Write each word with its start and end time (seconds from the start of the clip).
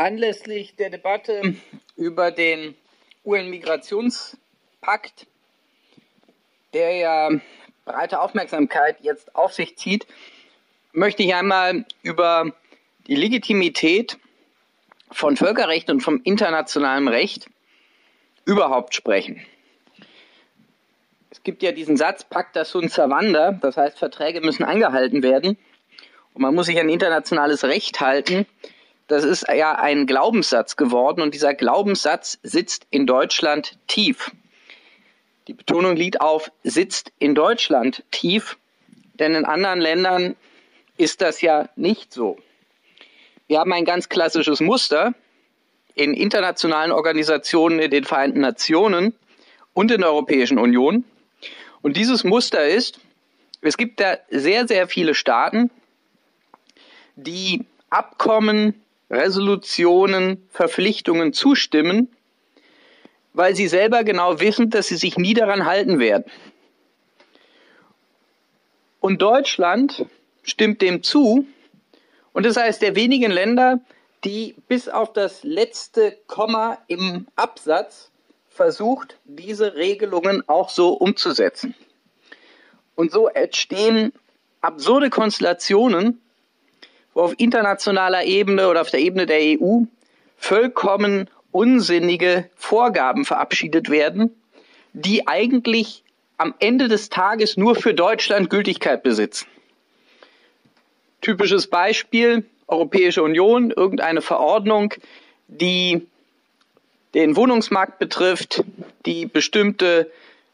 Anlässlich 0.00 0.76
der 0.76 0.88
Debatte 0.88 1.56
über 1.94 2.30
den 2.30 2.74
UN-Migrationspakt, 3.22 5.26
der 6.72 6.96
ja 6.96 7.28
breite 7.84 8.22
Aufmerksamkeit 8.22 8.96
jetzt 9.02 9.36
auf 9.36 9.52
sich 9.52 9.76
zieht, 9.76 10.06
möchte 10.94 11.22
ich 11.22 11.34
einmal 11.34 11.84
über 12.02 12.50
die 13.08 13.14
Legitimität 13.14 14.16
von 15.10 15.36
Völkerrecht 15.36 15.90
und 15.90 16.00
vom 16.00 16.22
internationalen 16.24 17.06
Recht 17.06 17.50
überhaupt 18.46 18.94
sprechen. 18.94 19.44
Es 21.30 21.42
gibt 21.42 21.62
ja 21.62 21.72
diesen 21.72 21.98
Satz, 21.98 22.24
Pacta 22.24 22.64
sunt 22.64 22.90
servanda, 22.90 23.52
das 23.52 23.76
heißt, 23.76 23.98
Verträge 23.98 24.40
müssen 24.40 24.64
eingehalten 24.64 25.22
werden. 25.22 25.58
Und 26.32 26.40
man 26.40 26.54
muss 26.54 26.64
sich 26.64 26.80
an 26.80 26.88
internationales 26.88 27.64
Recht 27.64 28.00
halten 28.00 28.46
das 29.10 29.24
ist 29.24 29.46
ja 29.48 29.72
ein 29.72 30.06
Glaubenssatz 30.06 30.76
geworden 30.76 31.20
und 31.20 31.34
dieser 31.34 31.52
Glaubenssatz 31.52 32.38
sitzt 32.44 32.86
in 32.90 33.08
Deutschland 33.08 33.76
tief. 33.88 34.30
Die 35.48 35.52
Betonung 35.52 35.96
liegt 35.96 36.20
auf 36.20 36.52
sitzt 36.62 37.10
in 37.18 37.34
Deutschland 37.34 38.04
tief, 38.12 38.56
denn 39.14 39.34
in 39.34 39.44
anderen 39.44 39.80
Ländern 39.80 40.36
ist 40.96 41.22
das 41.22 41.40
ja 41.40 41.68
nicht 41.74 42.12
so. 42.12 42.38
Wir 43.48 43.58
haben 43.58 43.72
ein 43.72 43.84
ganz 43.84 44.08
klassisches 44.08 44.60
Muster 44.60 45.12
in 45.96 46.14
internationalen 46.14 46.92
Organisationen, 46.92 47.80
in 47.80 47.90
den 47.90 48.04
Vereinten 48.04 48.40
Nationen 48.40 49.12
und 49.74 49.90
in 49.90 50.02
der 50.02 50.10
Europäischen 50.10 50.56
Union. 50.56 51.02
Und 51.82 51.96
dieses 51.96 52.22
Muster 52.22 52.68
ist, 52.68 53.00
es 53.60 53.76
gibt 53.76 53.98
da 53.98 54.18
sehr, 54.30 54.68
sehr 54.68 54.86
viele 54.86 55.16
Staaten, 55.16 55.68
die 57.16 57.64
Abkommen 57.88 58.80
Resolutionen, 59.10 60.46
Verpflichtungen 60.50 61.32
zustimmen, 61.32 62.08
weil 63.32 63.56
sie 63.56 63.68
selber 63.68 64.04
genau 64.04 64.40
wissen, 64.40 64.70
dass 64.70 64.88
sie 64.88 64.96
sich 64.96 65.16
nie 65.16 65.34
daran 65.34 65.64
halten 65.64 65.98
werden. 65.98 66.24
Und 69.00 69.22
Deutschland 69.22 70.06
stimmt 70.42 70.82
dem 70.82 71.02
zu. 71.02 71.46
Und 72.32 72.46
das 72.46 72.56
heißt, 72.56 72.82
der 72.82 72.94
wenigen 72.94 73.30
Länder, 73.30 73.80
die 74.24 74.54
bis 74.68 74.88
auf 74.88 75.12
das 75.12 75.42
letzte 75.42 76.16
Komma 76.26 76.78
im 76.86 77.26
Absatz 77.34 78.10
versucht, 78.48 79.18
diese 79.24 79.74
Regelungen 79.74 80.46
auch 80.48 80.68
so 80.68 80.92
umzusetzen. 80.92 81.74
Und 82.94 83.10
so 83.10 83.28
entstehen 83.28 84.12
absurde 84.60 85.08
Konstellationen, 85.08 86.20
auf 87.20 87.34
internationaler 87.38 88.24
Ebene 88.24 88.68
oder 88.68 88.80
auf 88.80 88.90
der 88.90 89.00
Ebene 89.00 89.26
der 89.26 89.40
EU 89.60 89.82
vollkommen 90.36 91.28
unsinnige 91.52 92.48
Vorgaben 92.56 93.24
verabschiedet 93.24 93.90
werden, 93.90 94.34
die 94.92 95.28
eigentlich 95.28 96.02
am 96.38 96.54
Ende 96.58 96.88
des 96.88 97.10
Tages 97.10 97.56
nur 97.56 97.74
für 97.74 97.92
Deutschland 97.92 98.48
Gültigkeit 98.48 99.02
besitzen. 99.02 99.46
Typisches 101.20 101.66
Beispiel, 101.66 102.44
Europäische 102.66 103.22
Union, 103.22 103.70
irgendeine 103.70 104.22
Verordnung, 104.22 104.94
die 105.48 106.06
den 107.12 107.36
Wohnungsmarkt 107.36 107.98
betrifft, 107.98 108.64
die 109.04 109.26
bestimmte 109.26 110.10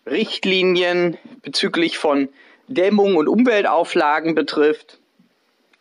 Richtlinien 0.06 1.17
bezüglich 1.42 1.98
von 1.98 2.28
Dämmung 2.67 3.14
und 3.14 3.28
Umweltauflagen 3.28 4.34
betrifft, 4.34 4.98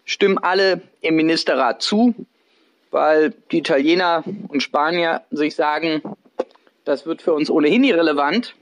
stimmen 0.06 0.38
alle 0.38 0.82
im 1.02 1.16
Ministerrat 1.16 1.82
zu, 1.82 2.16
weil 2.92 3.34
die 3.52 3.58
Italiener 3.58 4.24
und 4.48 4.64
Spanier 4.64 5.24
sich 5.32 5.56
sagen, 5.56 6.02
das 6.86 7.06
wird 7.06 7.22
für 7.22 7.34
uns 7.34 7.50
ohnehin 7.50 7.84
irrelevant. 7.84 8.56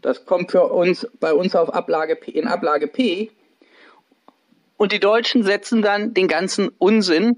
Das 0.00 0.24
kommt 0.24 0.52
für 0.52 0.68
uns 0.68 1.06
bei 1.18 1.34
uns 1.34 1.54
auf 1.54 1.74
Ablage 1.74 2.16
P, 2.16 2.30
in 2.30 2.48
Ablage 2.48 2.86
P. 2.86 3.30
Und 4.78 4.92
die 4.92 5.00
Deutschen 5.00 5.42
setzen 5.42 5.82
dann 5.82 6.14
den 6.14 6.26
ganzen 6.26 6.70
Unsinn 6.78 7.36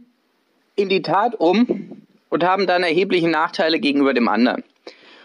in 0.76 0.88
die 0.88 1.03
Tat 1.03 1.34
um 1.34 2.04
und 2.28 2.44
haben 2.44 2.69
dann 2.69 2.84
erhebliche 2.84 3.28
Nachteile 3.28 3.81
gegenüber 3.81 4.14
dem 4.14 4.28
anderen. 4.28 4.62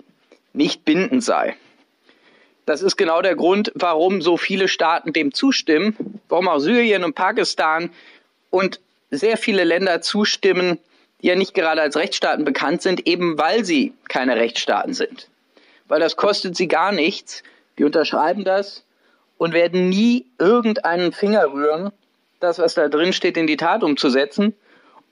nicht 0.53 0.85
bindend 0.85 1.25
sei. 1.25 1.57
Das 2.67 2.83
ist 2.83 2.97
genau 2.97 3.23
der 3.23 3.35
Grund, 3.35 3.73
warum 3.75 4.23
so 4.23 4.37
viele 4.37 4.69
Staaten 4.69 5.13
dem 5.13 5.33
zustimmen, 5.33 6.21
warum 6.29 6.49
auch 6.49 6.59
Syrien 6.61 7.03
und 7.03 7.15
Pakistan 7.15 7.91
und 8.51 8.81
sehr 9.11 9.37
viele 9.37 9.65
Länder 9.65 10.03
zustimmen, 10.03 10.79
die 11.23 11.29
ja 11.29 11.35
nicht 11.35 11.55
gerade 11.55 11.83
als 11.83 11.97
Rechtsstaaten 11.97 12.45
bekannt 12.45 12.83
sind, 12.83 13.07
eben 13.07 13.39
weil 13.39 13.65
sie 13.65 13.95
keine 14.09 14.37
Rechtsstaaten 14.37 14.95
sind. 14.95 15.29
Weil 15.89 16.01
das 16.01 16.17
kostet 16.17 16.57
sie 16.57 16.69
gar 16.69 16.93
nichts. 16.93 17.43
Die 17.79 17.85
unterschreiben 17.85 18.45
das 18.45 18.85
und 19.37 19.53
werden 19.53 19.89
nie 19.89 20.27
irgendeinen 20.39 21.13
Finger 21.13 21.53
rühren, 21.53 21.91
das, 22.41 22.59
was 22.59 22.75
da 22.75 22.89
drin 22.89 23.13
steht, 23.13 23.37
in 23.37 23.47
die 23.47 23.57
Tat 23.57 23.83
umzusetzen. 23.83 24.55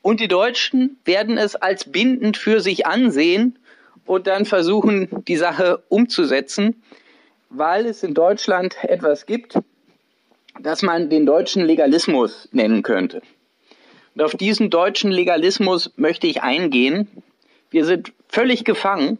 Und 0.03 0.21
die 0.21 0.29
Deutschen 0.29 0.99
werden 1.05 1.39
es 1.39 1.57
als 1.57 1.91
bindend 1.91 2.37
für 2.37 2.61
sich 2.61 2.87
ansehen 2.87 3.59
und 4.07 4.27
dann 4.27 4.45
versuchen, 4.45 5.09
die 5.27 5.37
Sache 5.37 5.83
umzusetzen, 5.89 6.83
weil 7.51 7.87
es 7.87 8.03
in 8.03 8.15
Deutschland 8.15 8.77
etwas 8.83 9.27
gibt, 9.27 9.59
das 10.61 10.83
man 10.83 11.11
den 11.11 11.27
deutschen 11.27 11.65
Legalismus 11.65 12.49
nennen 12.53 12.83
könnte. 12.83 13.23
Und 14.15 14.23
auf 14.23 14.35
diesen 14.35 14.71
deutschen 14.71 15.11
Legalismus 15.11 15.93
möchte 15.97 16.27
ich 16.27 16.43
eingehen. 16.43 17.09
Wir 17.71 17.85
sind 17.85 18.13
völlig 18.29 18.65
gefangen 18.65 19.19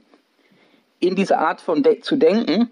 in 1.01 1.15
dieser 1.15 1.39
Art 1.39 1.61
von 1.61 1.83
de 1.83 2.01
zu 2.01 2.17
denken. 2.17 2.71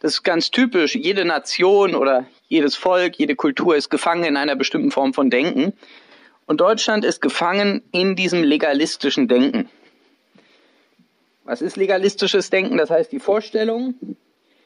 Das 0.00 0.12
ist 0.12 0.22
ganz 0.22 0.50
typisch. 0.50 0.94
Jede 0.94 1.24
Nation 1.24 1.94
oder 1.94 2.26
jedes 2.48 2.76
Volk, 2.76 3.16
jede 3.16 3.34
Kultur 3.34 3.74
ist 3.74 3.90
gefangen 3.90 4.24
in 4.24 4.36
einer 4.36 4.54
bestimmten 4.54 4.90
Form 4.90 5.14
von 5.14 5.30
Denken. 5.30 5.72
Und 6.46 6.60
Deutschland 6.60 7.04
ist 7.04 7.20
gefangen 7.20 7.82
in 7.90 8.14
diesem 8.14 8.44
legalistischen 8.44 9.26
Denken. 9.26 9.68
Was 11.44 11.60
ist 11.60 11.76
legalistisches 11.76 12.50
Denken? 12.50 12.76
Das 12.76 12.90
heißt 12.90 13.10
die 13.10 13.20
Vorstellung, 13.20 13.94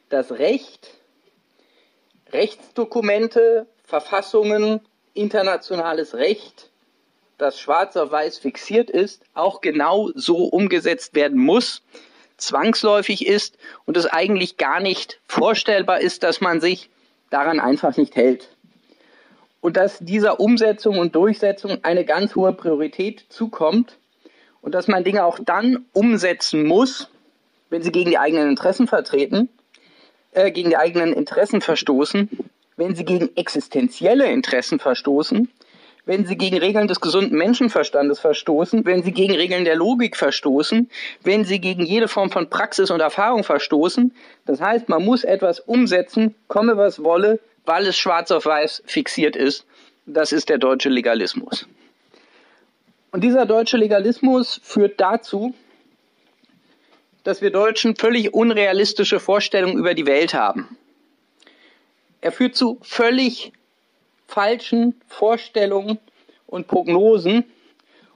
dass 0.09 0.31
Recht, 0.31 0.89
Rechtsdokumente, 2.31 3.67
Verfassungen, 3.83 4.81
internationales 5.13 6.13
Recht, 6.15 6.69
das 7.37 7.59
schwarz 7.59 7.97
auf 7.97 8.11
weiß 8.11 8.37
fixiert 8.37 8.89
ist, 8.91 9.23
auch 9.33 9.61
genau 9.61 10.09
so 10.13 10.45
umgesetzt 10.45 11.15
werden 11.15 11.39
muss, 11.39 11.81
zwangsläufig 12.37 13.25
ist 13.25 13.57
und 13.85 13.97
es 13.97 14.05
eigentlich 14.05 14.57
gar 14.57 14.79
nicht 14.79 15.19
vorstellbar 15.27 16.01
ist, 16.01 16.23
dass 16.23 16.41
man 16.41 16.61
sich 16.61 16.89
daran 17.31 17.59
einfach 17.59 17.97
nicht 17.97 18.15
hält 18.15 18.47
und 19.61 19.77
dass 19.77 19.99
dieser 19.99 20.39
Umsetzung 20.39 20.97
und 20.97 21.15
Durchsetzung 21.15 21.77
eine 21.83 22.03
ganz 22.03 22.35
hohe 22.35 22.51
Priorität 22.51 23.25
zukommt 23.29 23.97
und 24.61 24.75
dass 24.75 24.87
man 24.87 25.03
Dinge 25.03 25.23
auch 25.23 25.39
dann 25.39 25.85
umsetzen 25.93 26.65
muss, 26.65 27.09
wenn 27.69 27.83
sie 27.83 27.91
gegen 27.91 28.09
die 28.09 28.17
eigenen 28.17 28.49
Interessen 28.49 28.87
vertreten, 28.87 29.49
äh, 30.33 30.51
gegen 30.51 30.69
die 30.69 30.77
eigenen 30.77 31.13
Interessen 31.13 31.61
verstoßen, 31.61 32.29
wenn 32.75 32.95
sie 32.95 33.05
gegen 33.05 33.29
existenzielle 33.35 34.31
Interessen 34.31 34.79
verstoßen, 34.79 35.47
wenn 36.05 36.25
sie 36.25 36.35
gegen 36.35 36.57
Regeln 36.57 36.87
des 36.87 36.99
gesunden 36.99 37.37
Menschenverstandes 37.37 38.19
verstoßen, 38.19 38.85
wenn 38.85 39.03
sie 39.03 39.11
gegen 39.11 39.35
Regeln 39.35 39.65
der 39.65 39.75
Logik 39.75 40.17
verstoßen, 40.17 40.89
wenn 41.23 41.45
sie 41.45 41.61
gegen 41.61 41.85
jede 41.85 42.07
Form 42.07 42.31
von 42.31 42.49
Praxis 42.49 42.89
und 42.89 42.99
Erfahrung 42.99 43.43
verstoßen. 43.43 44.13
Das 44.47 44.59
heißt, 44.59 44.89
man 44.89 45.05
muss 45.05 45.23
etwas 45.23 45.59
umsetzen, 45.59 46.33
komme 46.47 46.75
was 46.75 47.03
wolle, 47.03 47.39
weil 47.65 47.85
es 47.87 47.97
schwarz 47.97 48.31
auf 48.31 48.45
weiß 48.45 48.83
fixiert 48.85 49.35
ist. 49.35 49.65
Das 50.05 50.31
ist 50.31 50.49
der 50.49 50.57
deutsche 50.57 50.89
Legalismus. 50.89 51.67
Und 53.11 53.23
dieser 53.23 53.45
deutsche 53.45 53.77
Legalismus 53.77 54.59
führt 54.63 54.99
dazu, 54.99 55.53
dass 57.23 57.41
wir 57.41 57.51
Deutschen 57.51 57.95
völlig 57.95 58.33
unrealistische 58.33 59.19
Vorstellungen 59.19 59.77
über 59.77 59.93
die 59.93 60.07
Welt 60.07 60.33
haben. 60.33 60.77
Er 62.21 62.31
führt 62.31 62.55
zu 62.55 62.79
völlig 62.81 63.51
falschen 64.27 64.99
Vorstellungen 65.07 65.99
und 66.47 66.67
Prognosen. 66.67 67.43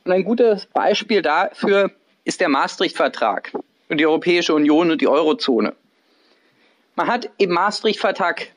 Und 0.03 0.11
ein 0.11 0.23
gutes 0.23 0.67
Beispiel 0.67 1.21
dafür 1.21 1.91
ist 2.23 2.39
der 2.39 2.49
Maastricht-Vertrag 2.49 3.51
und 3.89 3.97
die 3.97 4.05
Europäische 4.05 4.53
Union 4.53 4.91
und 4.91 5.01
die 5.01 5.07
Eurozone. 5.07 5.75
Man 6.95 7.07
hat 7.07 7.29
im 7.37 7.51
Maastricht-Vertrag 7.51 8.47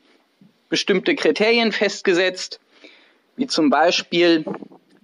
bestimmte 0.68 1.14
Kriterien 1.14 1.72
festgesetzt, 1.72 2.60
wie 3.36 3.46
zum 3.46 3.70
Beispiel, 3.70 4.44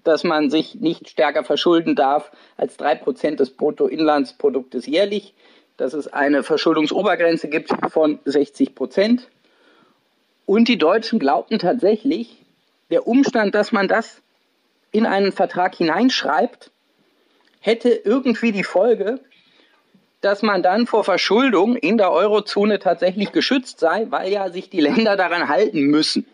dass 0.03 0.25
man 0.25 0.51
sich 0.51 0.75
nicht 0.75 1.09
stärker 1.09 1.45
verschulden 1.45 1.95
darf 1.97 2.31
als 2.57 2.77
drei 2.77 2.95
Prozent 2.95 3.41
des 3.41 3.51
Bruttoinlandsproduktes 3.51 4.87
jährlich, 4.87 5.35
dass 5.77 5.95
es 5.95 6.09
eine 6.09 6.43
Verschuldungsobergrenze 6.43 7.49
gibt 7.49 7.71
von 7.91 8.19
60 8.25 8.75
Prozent. 8.75 9.29
Und 10.47 10.69
die 10.69 10.79
Deutschen 10.79 11.19
glaubten 11.19 11.59
tatsächlich, 11.59 12.45
der 12.91 13.07
Umstand, 13.07 13.55
dass 13.55 13.73
man 13.73 13.89
das 13.89 14.21
in 14.93 15.07
einen 15.07 15.33
Vertrag 15.33 15.75
hineinschreibt, 15.75 16.71
hätte 17.61 17.89
irgendwie 17.89 18.53
die 18.53 18.63
Folge, 18.63 19.21
dass 20.25 20.43
man 20.43 20.63
dann 20.63 20.87
vor 20.87 21.05
Verschuldung 21.05 21.77
in 21.77 21.99
der 21.99 22.11
Eurozone 22.11 22.79
tatsächlich 22.79 23.33
geschützt 23.33 23.79
sei, 23.79 24.07
weil 24.09 24.33
ja 24.33 24.49
sich 24.49 24.71
die 24.71 24.81
Länder 24.81 25.17
daran 25.17 25.49
halten 25.49 25.83
müssen. 25.83 26.27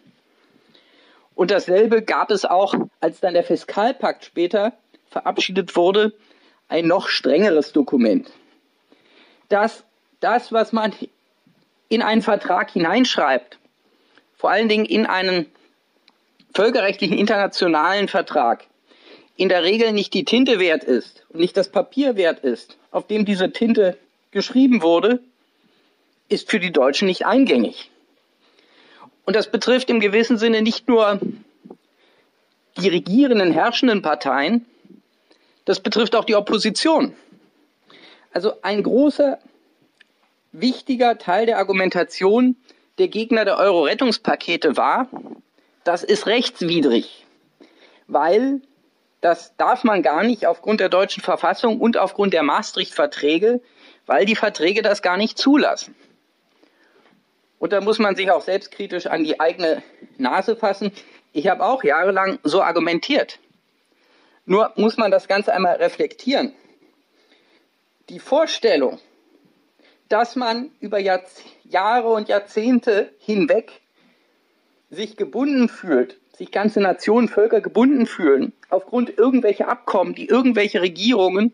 Und 1.35 1.51
dasselbe 1.51 2.03
gab 2.03 2.31
es 2.31 2.45
auch, 2.45 2.75
als 3.01 3.19
dann 3.21 3.35
der 3.35 3.43
Fiskalpakt 3.43 4.25
später 4.25 4.75
verabschiedet 5.11 5.75
wurde, 5.75 6.13
ein 6.69 6.87
noch 6.87 7.09
strengeres 7.09 7.73
Dokument. 7.73 8.31
Dass 9.49 9.83
das, 10.21 10.53
was 10.53 10.73
man 10.73 10.93
in 11.89 12.03
einen 12.03 12.23
Vertrag 12.23 12.71
hineinschreibt, 12.71 13.59
vor 14.37 14.51
allen 14.51 14.69
Dingen 14.69 14.85
in 14.85 15.07
einen 15.07 15.47
völkerrechtlichen 16.55 17.19
internationalen 17.19 18.07
Vertrag, 18.07 18.67
in 19.37 19.49
der 19.49 19.65
Regel 19.65 19.93
nicht 19.93 20.15
die 20.15 20.25
Tinte 20.25 20.61
wert 20.61 20.85
ist 20.85 21.25
und 21.31 21.41
nicht 21.41 21.57
das 21.57 21.71
Papier 21.71 22.15
wert 22.15 22.41
ist, 22.41 22.77
auf 22.91 23.07
dem 23.07 23.25
diese 23.25 23.53
Tinte 23.53 23.97
geschrieben 24.31 24.83
wurde, 24.83 25.21
ist 26.29 26.51
für 26.51 26.61
die 26.61 26.73
Deutschen 26.73 27.07
nicht 27.07 27.27
eingängig. 27.27 27.91
Und 29.25 29.37
das 29.37 29.51
betrifft 29.51 29.91
im 29.91 30.01
gewissen 30.01 30.39
Sinne 30.39 30.63
nicht 30.63 30.89
nur 30.89 31.21
die 32.77 32.89
regierenden, 32.89 33.53
herrschenden 33.53 34.03
Parteien, 34.03 34.65
das 35.65 35.81
betrifft 35.81 36.15
auch 36.15 36.25
die 36.25 36.35
Opposition. 36.35 37.15
Also 38.33 38.55
ein 38.63 38.83
großer, 38.83 39.39
wichtiger 40.53 41.19
Teil 41.19 41.47
der 41.47 41.59
Argumentation 41.59 42.57
der 42.99 43.09
Gegner 43.09 43.45
der 43.45 43.59
Euro-Rettungspakete 43.59 44.77
war, 44.77 45.09
das 45.85 46.03
ist 46.03 46.27
rechtswidrig, 46.27 47.25
weil 48.07 48.61
das 49.21 49.55
darf 49.57 49.85
man 49.85 50.03
gar 50.03 50.23
nicht 50.23 50.47
aufgrund 50.47 50.81
der 50.81 50.89
deutschen 50.89 51.23
Verfassung 51.23 51.81
und 51.81 51.97
aufgrund 51.97 52.33
der 52.33 52.43
Maastricht-Verträge, 52.43 53.61
weil 54.07 54.25
die 54.25 54.37
Verträge 54.37 54.83
das 54.83 55.03
gar 55.03 55.17
nicht 55.17 55.39
zulassen. 55.39 55.95
Und 57.59 57.73
da 57.73 57.83
muss 57.83 57.99
man 57.99 58.17
sich 58.17 58.31
auch 58.31 58.41
selbstkritisch 58.41 59.07
an 59.07 59.23
die 59.23 59.39
eigene 59.39 59.83
Nase 60.17 60.57
fassen. 60.57 60.93
Ich 61.33 61.49
habe 61.49 61.65
auch 61.65 61.85
jahrelang 61.85 62.39
so 62.43 62.63
argumentiert. 62.63 63.39
Nur 64.47 64.73
muss 64.77 64.97
man 64.97 65.11
das 65.11 65.29
Ganze 65.29 65.53
einmal 65.53 65.77
reflektieren. 65.77 66.55
Die 68.09 68.19
Vorstellung, 68.19 68.99
dass 70.09 70.35
man 70.35 70.73
über 70.81 70.99
Jahrz 70.99 71.43
Jahre 71.65 72.09
und 72.09 72.29
Jahrzehnte 72.29 73.13
hinweg 73.21 73.71
sich 74.89 75.17
gebunden 75.17 75.69
fühlt, 75.69 76.19
sich 76.41 76.51
ganze 76.51 76.81
Nationen, 76.81 77.29
Völker 77.29 77.61
gebunden 77.61 78.07
fühlen, 78.07 78.55
aufgrund 78.71 79.19
irgendwelcher 79.19 79.69
Abkommen, 79.69 80.15
die 80.15 80.27
irgendwelche 80.27 80.81
Regierungen 80.81 81.53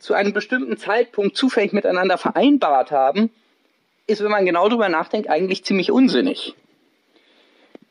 zu 0.00 0.14
einem 0.14 0.32
bestimmten 0.32 0.76
Zeitpunkt 0.76 1.36
zufällig 1.36 1.72
miteinander 1.72 2.18
vereinbart 2.18 2.90
haben, 2.90 3.30
ist, 4.08 4.24
wenn 4.24 4.32
man 4.32 4.44
genau 4.44 4.68
darüber 4.68 4.88
nachdenkt, 4.88 5.30
eigentlich 5.30 5.64
ziemlich 5.64 5.92
unsinnig. 5.92 6.56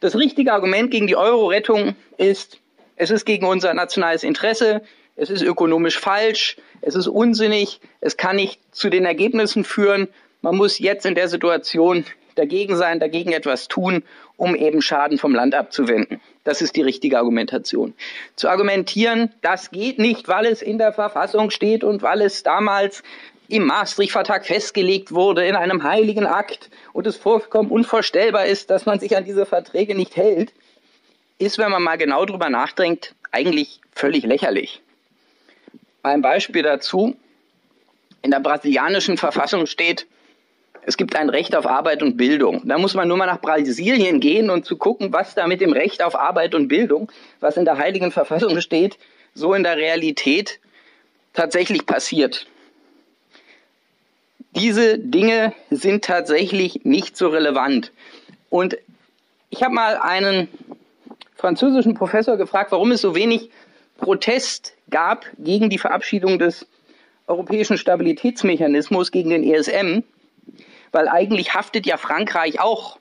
Das 0.01 0.17
richtige 0.17 0.51
Argument 0.51 0.91
gegen 0.91 1.07
die 1.07 1.15
Euro-Rettung 1.15 1.95
ist, 2.17 2.59
es 2.97 3.11
ist 3.11 3.23
gegen 3.25 3.45
unser 3.45 3.73
nationales 3.73 4.23
Interesse, 4.23 4.81
es 5.15 5.29
ist 5.29 5.41
ökonomisch 5.41 5.97
falsch, 5.97 6.57
es 6.81 6.95
ist 6.95 7.07
unsinnig, 7.07 7.79
es 8.01 8.17
kann 8.17 8.35
nicht 8.35 8.59
zu 8.75 8.89
den 8.89 9.05
Ergebnissen 9.05 9.63
führen. 9.63 10.09
Man 10.41 10.57
muss 10.57 10.79
jetzt 10.79 11.05
in 11.05 11.15
der 11.15 11.29
Situation 11.29 12.03
dagegen 12.35 12.75
sein, 12.75 12.99
dagegen 12.99 13.31
etwas 13.31 13.69
tun, 13.69 14.03
um 14.37 14.55
eben 14.55 14.81
Schaden 14.81 15.17
vom 15.17 15.33
Land 15.33 15.55
abzuwenden. 15.55 16.19
Das 16.43 16.61
ist 16.61 16.75
die 16.75 16.81
richtige 16.81 17.17
Argumentation. 17.17 17.93
Zu 18.35 18.49
argumentieren, 18.49 19.31
das 19.41 19.71
geht 19.71 19.99
nicht, 19.99 20.27
weil 20.27 20.45
es 20.45 20.61
in 20.61 20.77
der 20.77 20.93
Verfassung 20.93 21.49
steht 21.49 21.83
und 21.83 22.01
weil 22.01 22.21
es 22.21 22.43
damals 22.43 23.03
im 23.47 23.65
Maastricht-Vertrag 23.65 24.45
festgelegt 24.45 25.11
wurde 25.11 25.45
in 25.45 25.55
einem 25.55 25.83
heiligen 25.83 26.25
Akt 26.25 26.69
und 26.93 27.07
es 27.07 27.15
vollkommen 27.15 27.69
unvorstellbar 27.69 28.45
ist, 28.45 28.69
dass 28.69 28.85
man 28.85 28.99
sich 28.99 29.15
an 29.15 29.25
diese 29.25 29.45
Verträge 29.45 29.95
nicht 29.95 30.15
hält, 30.15 30.53
ist, 31.37 31.57
wenn 31.57 31.71
man 31.71 31.83
mal 31.83 31.97
genau 31.97 32.25
drüber 32.25 32.49
nachdenkt, 32.49 33.13
eigentlich 33.31 33.81
völlig 33.91 34.23
lächerlich. 34.23 34.81
Ein 36.03 36.21
Beispiel 36.21 36.63
dazu. 36.63 37.15
In 38.21 38.31
der 38.31 38.39
brasilianischen 38.39 39.17
Verfassung 39.17 39.67
steht, 39.67 40.07
es 40.87 40.97
gibt 40.97 41.15
ein 41.15 41.29
Recht 41.29 41.55
auf 41.55 41.65
Arbeit 41.65 42.03
und 42.03 42.15
Bildung. 42.15 42.61
Da 42.65 42.77
muss 42.77 42.93
man 42.93 43.07
nur 43.07 43.17
mal 43.17 43.25
nach 43.25 43.41
Brasilien 43.41 44.19
gehen 44.19 44.51
und 44.51 44.65
zu 44.65 44.77
gucken, 44.77 45.11
was 45.11 45.33
da 45.33 45.47
mit 45.47 45.59
dem 45.59 45.73
Recht 45.73 46.03
auf 46.03 46.15
Arbeit 46.15 46.53
und 46.53 46.67
Bildung, 46.67 47.11
was 47.39 47.57
in 47.57 47.65
der 47.65 47.77
Heiligen 47.77 48.11
Verfassung 48.11 48.61
steht, 48.61 48.97
so 49.33 49.53
in 49.55 49.63
der 49.63 49.77
Realität 49.77 50.59
tatsächlich 51.33 51.87
passiert. 51.87 52.45
Diese 54.51 54.99
Dinge 54.99 55.53
sind 55.71 56.05
tatsächlich 56.05 56.85
nicht 56.85 57.17
so 57.17 57.29
relevant. 57.29 57.91
Und 58.49 58.77
ich 59.49 59.63
habe 59.63 59.73
mal 59.73 59.97
einen 59.97 60.47
französischen 61.35 61.95
Professor 61.95 62.37
gefragt, 62.37 62.71
warum 62.71 62.91
es 62.91 63.01
so 63.01 63.15
wenig 63.15 63.49
Protest 63.97 64.73
gab 64.91 65.25
gegen 65.39 65.69
die 65.69 65.79
Verabschiedung 65.79 66.37
des 66.37 66.67
europäischen 67.27 67.77
Stabilitätsmechanismus, 67.77 69.11
gegen 69.11 69.31
den 69.31 69.43
ESM, 69.43 70.03
weil 70.95 71.09
eigentlich 71.09 71.53
haftet 71.53 71.85
ja 71.85 71.97
Frankreich 71.97 72.61
auch 72.61 72.97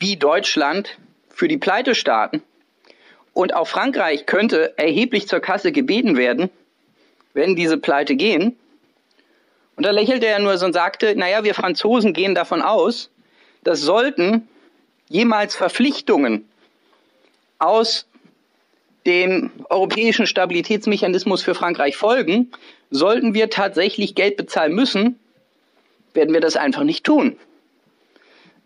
wie 0.00 0.16
Deutschland 0.16 0.98
für 1.28 1.46
die 1.46 1.56
Pleitestaaten. 1.56 2.42
Und 3.32 3.54
auch 3.54 3.68
Frankreich 3.68 4.26
könnte 4.26 4.76
erheblich 4.76 5.28
zur 5.28 5.38
Kasse 5.38 5.70
gebeten 5.70 6.16
werden, 6.16 6.50
wenn 7.32 7.54
diese 7.54 7.78
Pleite 7.78 8.16
gehen. 8.16 8.56
Und 9.76 9.86
da 9.86 9.92
lächelte 9.92 10.26
er 10.26 10.40
nur 10.40 10.58
so 10.58 10.66
und 10.66 10.72
sagte, 10.72 11.14
naja, 11.14 11.44
wir 11.44 11.54
Franzosen 11.54 12.12
gehen 12.12 12.34
davon 12.34 12.60
aus, 12.60 13.08
dass 13.62 13.80
sollten 13.80 14.48
jemals 15.08 15.54
Verpflichtungen 15.54 16.44
aus 17.60 18.08
dem 19.06 19.52
europäischen 19.70 20.26
Stabilitätsmechanismus 20.26 21.44
für 21.44 21.54
Frankreich 21.54 21.96
folgen, 21.96 22.50
sollten 22.90 23.32
wir 23.32 23.48
tatsächlich 23.48 24.16
Geld 24.16 24.36
bezahlen 24.36 24.74
müssen, 24.74 25.20
werden 26.14 26.34
wir 26.34 26.40
das 26.40 26.56
einfach 26.56 26.84
nicht 26.84 27.04
tun. 27.04 27.36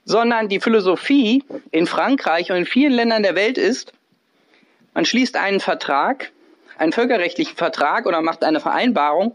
Sondern 0.05 0.49
die 0.49 0.61
Philosophie 0.61 1.43
in 1.71 1.87
Frankreich 1.87 2.51
und 2.51 2.59
in 2.59 2.67
vielen 2.67 2.93
Ländern 2.93 3.23
der 3.23 3.35
Welt 3.35 3.59
ist, 3.59 3.93
man 4.95 5.05
schließt 5.05 5.37
einen 5.37 5.61
Vertrag, 5.61 6.33
einen 6.79 6.93
völkerrechtlichen 6.93 7.57
Vertrag 7.57 8.07
oder 8.07 8.23
macht 8.23 8.45
eine 8.45 8.61
Vereinbarung, 8.61 9.35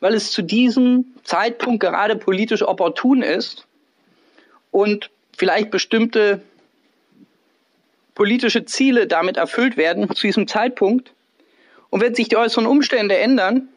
weil 0.00 0.14
es 0.14 0.30
zu 0.30 0.42
diesem 0.42 1.14
Zeitpunkt 1.24 1.80
gerade 1.80 2.16
politisch 2.16 2.62
opportun 2.62 3.22
ist 3.22 3.66
und 4.70 5.10
vielleicht 5.36 5.70
bestimmte 5.70 6.42
politische 8.14 8.64
Ziele 8.64 9.06
damit 9.06 9.36
erfüllt 9.36 9.76
werden 9.76 10.08
zu 10.14 10.26
diesem 10.26 10.46
Zeitpunkt. 10.46 11.12
Und 11.90 12.00
wenn 12.00 12.14
sich 12.14 12.28
die 12.28 12.36
äußeren 12.36 12.66
Umstände 12.66 13.16
ändern 13.16 13.68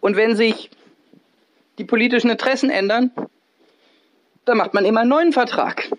und 0.00 0.16
wenn 0.16 0.36
sich 0.36 0.70
die 1.78 1.84
politischen 1.84 2.30
Interessen 2.30 2.70
ändern, 2.70 3.10
dann 4.44 4.56
macht 4.56 4.74
man 4.74 4.84
immer 4.84 5.00
einen 5.00 5.10
neuen 5.10 5.32
Vertrag. 5.32 5.90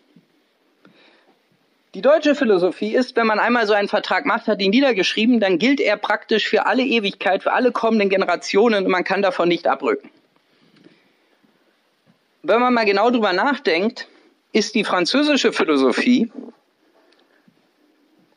Die 1.94 2.02
deutsche 2.02 2.36
Philosophie 2.36 2.96
ist, 2.96 3.16
wenn 3.16 3.28
man 3.28 3.40
einmal 3.40 3.66
so 3.66 3.74
einen 3.74 3.88
Vertrag 3.88 4.26
macht, 4.26 4.48
hat 4.48 4.62
ihn 4.62 4.70
niedergeschrieben, 4.70 5.40
dann 5.40 5.58
gilt 5.58 5.80
er 5.80 5.98
praktisch 5.98 6.48
für 6.48 6.66
alle 6.66 6.84
Ewigkeit, 6.84 7.44
für 7.44 7.54
alle 7.54 7.72
kommenden 7.72 8.10
Generationen 8.10 8.86
und 8.86 8.92
man 8.92 9.04
kann 9.04 9.22
davon 9.22 9.48
nicht 9.48 9.68
abrücken. 9.68 10.10
Wenn 12.44 12.60
man 12.60 12.74
mal 12.74 12.86
genau 12.86 13.10
drüber 13.10 13.34
nachdenkt, 13.34 14.08
ist 14.54 14.76
die 14.76 14.84
französische 14.84 15.52
Philosophie 15.52 16.32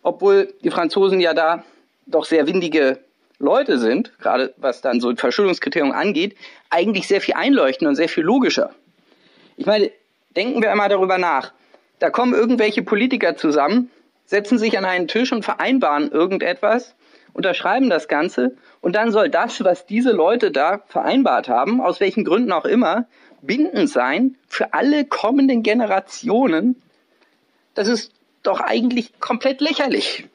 obwohl 0.02 0.54
die 0.62 0.70
Franzosen 0.70 1.20
ja 1.20 1.34
da 1.34 1.64
doch 2.06 2.24
sehr 2.24 2.46
windige 2.46 3.00
Leute 3.40 3.78
sind, 3.78 4.12
gerade 4.18 4.54
was 4.58 4.82
dann 4.82 5.00
so 5.00 5.14
Verschuldungskriterien 5.16 5.92
angeht, 5.92 6.36
eigentlich 6.68 7.08
sehr 7.08 7.20
viel 7.20 7.34
einleuchtender 7.34 7.88
und 7.88 7.96
sehr 7.96 8.08
viel 8.08 8.22
logischer. 8.22 8.70
Ich 9.56 9.66
meine, 9.66 9.90
denken 10.36 10.62
wir 10.62 10.70
einmal 10.70 10.90
darüber 10.90 11.18
nach. 11.18 11.52
Da 11.98 12.10
kommen 12.10 12.34
irgendwelche 12.34 12.82
Politiker 12.82 13.36
zusammen, 13.36 13.90
setzen 14.26 14.58
sich 14.58 14.76
an 14.78 14.84
einen 14.84 15.08
Tisch 15.08 15.32
und 15.32 15.44
vereinbaren 15.44 16.12
irgendetwas, 16.12 16.94
unterschreiben 17.32 17.90
das 17.90 18.08
Ganze 18.08 18.56
und 18.82 18.94
dann 18.94 19.10
soll 19.10 19.30
das, 19.30 19.64
was 19.64 19.86
diese 19.86 20.12
Leute 20.12 20.50
da 20.50 20.82
vereinbart 20.86 21.48
haben, 21.48 21.80
aus 21.80 21.98
welchen 22.00 22.24
Gründen 22.24 22.52
auch 22.52 22.66
immer, 22.66 23.06
bindend 23.40 23.88
sein 23.88 24.36
für 24.48 24.74
alle 24.74 25.06
kommenden 25.06 25.62
Generationen. 25.62 26.80
Das 27.74 27.88
ist 27.88 28.12
doch 28.42 28.60
eigentlich 28.60 29.18
komplett 29.18 29.60
lächerlich. 29.60 30.26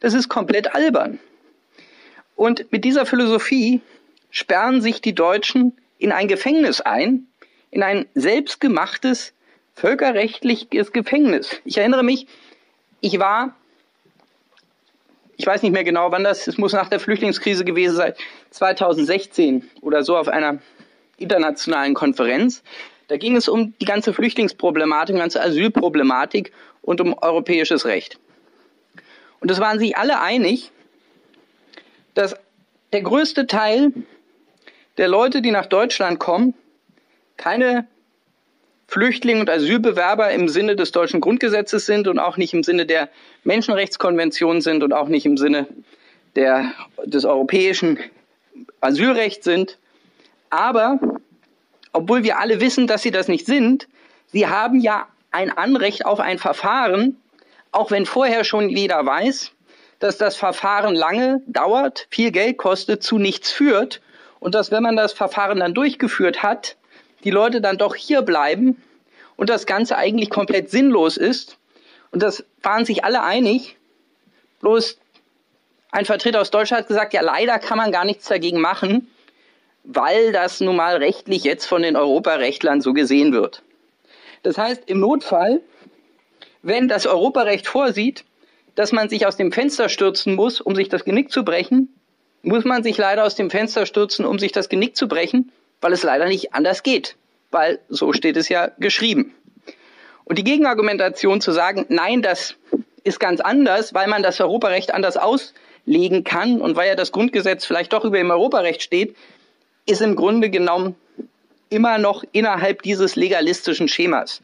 Das 0.00 0.14
ist 0.14 0.28
komplett 0.28 0.74
albern. 0.74 1.18
Und 2.36 2.70
mit 2.70 2.84
dieser 2.84 3.06
Philosophie 3.06 3.80
sperren 4.30 4.82
sich 4.82 5.00
die 5.00 5.14
Deutschen 5.14 5.76
in 5.98 6.12
ein 6.12 6.28
Gefängnis 6.28 6.80
ein, 6.82 7.26
in 7.70 7.82
ein 7.82 8.06
selbstgemachtes, 8.14 9.32
völkerrechtliches 9.74 10.92
Gefängnis. 10.92 11.60
Ich 11.64 11.78
erinnere 11.78 12.02
mich, 12.02 12.26
ich 13.00 13.18
war, 13.18 13.56
ich 15.36 15.46
weiß 15.46 15.62
nicht 15.62 15.72
mehr 15.72 15.84
genau, 15.84 16.12
wann 16.12 16.24
das, 16.24 16.46
es 16.46 16.58
muss 16.58 16.72
nach 16.72 16.88
der 16.88 17.00
Flüchtlingskrise 17.00 17.64
gewesen 17.64 17.96
sein, 17.96 18.14
2016 18.50 19.68
oder 19.80 20.02
so 20.04 20.16
auf 20.16 20.28
einer 20.28 20.58
internationalen 21.16 21.94
Konferenz. 21.94 22.62
Da 23.08 23.16
ging 23.16 23.36
es 23.36 23.48
um 23.48 23.74
die 23.78 23.84
ganze 23.84 24.12
Flüchtlingsproblematik, 24.12 25.14
die 25.14 25.20
ganze 25.20 25.40
Asylproblematik 25.40 26.52
und 26.82 27.00
um 27.00 27.14
europäisches 27.14 27.86
Recht. 27.86 28.18
Und 29.40 29.50
es 29.50 29.60
waren 29.60 29.78
sich 29.78 29.96
alle 29.96 30.20
einig, 30.20 30.72
dass 32.16 32.34
der 32.92 33.02
größte 33.02 33.46
Teil 33.46 33.92
der 34.96 35.06
Leute, 35.06 35.42
die 35.42 35.50
nach 35.50 35.66
Deutschland 35.66 36.18
kommen, 36.18 36.54
keine 37.36 37.86
Flüchtlinge 38.88 39.40
und 39.40 39.50
Asylbewerber 39.50 40.30
im 40.30 40.48
Sinne 40.48 40.76
des 40.76 40.92
deutschen 40.92 41.20
Grundgesetzes 41.20 41.86
sind 41.86 42.08
und 42.08 42.18
auch 42.18 42.36
nicht 42.36 42.54
im 42.54 42.62
Sinne 42.62 42.86
der 42.86 43.10
Menschenrechtskonvention 43.44 44.60
sind 44.60 44.82
und 44.82 44.92
auch 44.92 45.08
nicht 45.08 45.26
im 45.26 45.36
Sinne 45.36 45.66
der, 46.36 46.72
des 47.04 47.24
europäischen 47.24 47.98
Asylrechts 48.80 49.44
sind. 49.44 49.78
Aber 50.48 50.98
obwohl 51.92 52.22
wir 52.22 52.38
alle 52.38 52.60
wissen, 52.60 52.86
dass 52.86 53.02
sie 53.02 53.10
das 53.10 53.28
nicht 53.28 53.44
sind, 53.44 53.88
sie 54.28 54.46
haben 54.46 54.80
ja 54.80 55.06
ein 55.32 55.50
Anrecht 55.50 56.06
auf 56.06 56.20
ein 56.20 56.38
Verfahren, 56.38 57.20
auch 57.72 57.90
wenn 57.90 58.06
vorher 58.06 58.44
schon 58.44 58.70
jeder 58.70 59.04
weiß, 59.04 59.52
dass 59.98 60.18
das 60.18 60.36
Verfahren 60.36 60.94
lange 60.94 61.42
dauert, 61.46 62.06
viel 62.10 62.30
Geld 62.30 62.58
kostet, 62.58 63.02
zu 63.02 63.18
nichts 63.18 63.50
führt 63.50 64.00
und 64.40 64.54
dass, 64.54 64.70
wenn 64.70 64.82
man 64.82 64.96
das 64.96 65.12
Verfahren 65.12 65.60
dann 65.60 65.74
durchgeführt 65.74 66.42
hat, 66.42 66.76
die 67.24 67.30
Leute 67.30 67.60
dann 67.60 67.78
doch 67.78 67.94
hier 67.94 68.22
bleiben 68.22 68.82
und 69.36 69.50
das 69.50 69.66
Ganze 69.66 69.96
eigentlich 69.96 70.30
komplett 70.30 70.70
sinnlos 70.70 71.16
ist. 71.16 71.58
Und 72.10 72.22
das 72.22 72.44
waren 72.62 72.84
sich 72.84 73.04
alle 73.04 73.22
einig. 73.22 73.76
Bloß 74.60 74.98
ein 75.90 76.04
Vertreter 76.04 76.40
aus 76.40 76.50
Deutschland 76.50 76.82
hat 76.82 76.88
gesagt, 76.88 77.14
ja, 77.14 77.22
leider 77.22 77.58
kann 77.58 77.78
man 77.78 77.92
gar 77.92 78.04
nichts 78.04 78.26
dagegen 78.26 78.60
machen, 78.60 79.10
weil 79.84 80.32
das 80.32 80.60
nun 80.60 80.76
mal 80.76 80.96
rechtlich 80.96 81.44
jetzt 81.44 81.66
von 81.66 81.82
den 81.82 81.96
Europarechtlern 81.96 82.80
so 82.80 82.92
gesehen 82.92 83.32
wird. 83.32 83.62
Das 84.42 84.58
heißt, 84.58 84.82
im 84.86 85.00
Notfall, 85.00 85.60
wenn 86.62 86.88
das 86.88 87.06
Europarecht 87.06 87.66
vorsieht, 87.66 88.24
dass 88.76 88.92
man 88.92 89.08
sich 89.08 89.26
aus 89.26 89.36
dem 89.36 89.50
Fenster 89.50 89.88
stürzen 89.88 90.34
muss, 90.34 90.60
um 90.60 90.76
sich 90.76 90.88
das 90.88 91.04
Genick 91.04 91.32
zu 91.32 91.44
brechen, 91.44 91.88
muss 92.42 92.64
man 92.64 92.84
sich 92.84 92.96
leider 92.96 93.24
aus 93.24 93.34
dem 93.34 93.50
Fenster 93.50 93.86
stürzen, 93.86 94.24
um 94.24 94.38
sich 94.38 94.52
das 94.52 94.68
Genick 94.68 94.96
zu 94.96 95.08
brechen, 95.08 95.50
weil 95.80 95.92
es 95.92 96.04
leider 96.04 96.26
nicht 96.26 96.54
anders 96.54 96.84
geht, 96.84 97.16
weil 97.50 97.80
so 97.88 98.12
steht 98.12 98.36
es 98.36 98.48
ja 98.48 98.70
geschrieben. 98.78 99.34
Und 100.24 100.38
die 100.38 100.44
Gegenargumentation 100.44 101.40
zu 101.40 101.52
sagen, 101.52 101.86
nein, 101.88 102.22
das 102.22 102.54
ist 103.02 103.18
ganz 103.18 103.40
anders, 103.40 103.94
weil 103.94 104.08
man 104.08 104.22
das 104.22 104.40
Europarecht 104.40 104.92
anders 104.92 105.16
auslegen 105.16 106.24
kann 106.24 106.60
und 106.60 106.76
weil 106.76 106.88
ja 106.88 106.94
das 106.94 107.12
Grundgesetz 107.12 107.64
vielleicht 107.64 107.92
doch 107.92 108.04
über 108.04 108.18
dem 108.18 108.30
Europarecht 108.30 108.82
steht, 108.82 109.16
ist 109.86 110.02
im 110.02 110.16
Grunde 110.16 110.50
genommen 110.50 110.96
immer 111.70 111.98
noch 111.98 112.24
innerhalb 112.32 112.82
dieses 112.82 113.16
legalistischen 113.16 113.88
Schemas. 113.88 114.42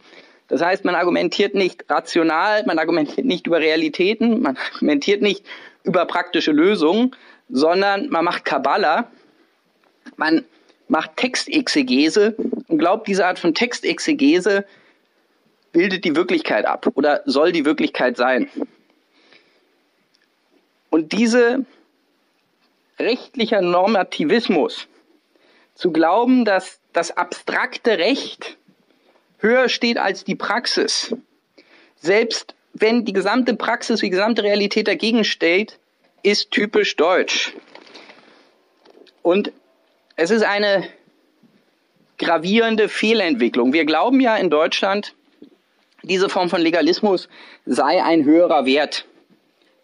Das 0.52 0.60
heißt, 0.60 0.84
man 0.84 0.94
argumentiert 0.94 1.54
nicht 1.54 1.86
rational, 1.88 2.62
man 2.66 2.78
argumentiert 2.78 3.24
nicht 3.24 3.46
über 3.46 3.58
Realitäten, 3.58 4.42
man 4.42 4.58
argumentiert 4.74 5.22
nicht 5.22 5.46
über 5.82 6.04
praktische 6.04 6.52
Lösungen, 6.52 7.16
sondern 7.48 8.10
man 8.10 8.26
macht 8.26 8.44
Kabbala, 8.44 9.10
man 10.16 10.44
macht 10.88 11.16
Textexegese 11.16 12.36
und 12.68 12.76
glaubt, 12.76 13.08
diese 13.08 13.24
Art 13.24 13.38
von 13.38 13.54
Textexegese 13.54 14.66
bildet 15.72 16.04
die 16.04 16.14
Wirklichkeit 16.16 16.66
ab 16.66 16.86
oder 16.96 17.22
soll 17.24 17.52
die 17.52 17.64
Wirklichkeit 17.64 18.18
sein. 18.18 18.50
Und 20.90 21.12
diese 21.12 21.64
rechtlicher 22.98 23.62
Normativismus, 23.62 24.86
zu 25.74 25.92
glauben, 25.92 26.44
dass 26.44 26.78
das 26.92 27.16
abstrakte 27.16 27.96
Recht 27.96 28.58
höher 29.42 29.68
steht 29.68 29.98
als 29.98 30.24
die 30.24 30.34
Praxis, 30.34 31.14
selbst 31.96 32.54
wenn 32.72 33.04
die 33.04 33.12
gesamte 33.12 33.54
Praxis, 33.54 34.00
die 34.00 34.10
gesamte 34.10 34.42
Realität 34.42 34.88
dagegen 34.88 35.24
steht, 35.24 35.78
ist 36.22 36.50
typisch 36.50 36.96
deutsch. 36.96 37.52
Und 39.22 39.52
es 40.16 40.30
ist 40.30 40.42
eine 40.42 40.88
gravierende 42.18 42.88
Fehlentwicklung. 42.88 43.72
Wir 43.72 43.84
glauben 43.84 44.20
ja 44.20 44.36
in 44.36 44.48
Deutschland, 44.48 45.14
diese 46.02 46.28
Form 46.28 46.48
von 46.48 46.60
Legalismus 46.60 47.28
sei 47.66 48.02
ein 48.02 48.24
höherer 48.24 48.64
Wert, 48.66 49.04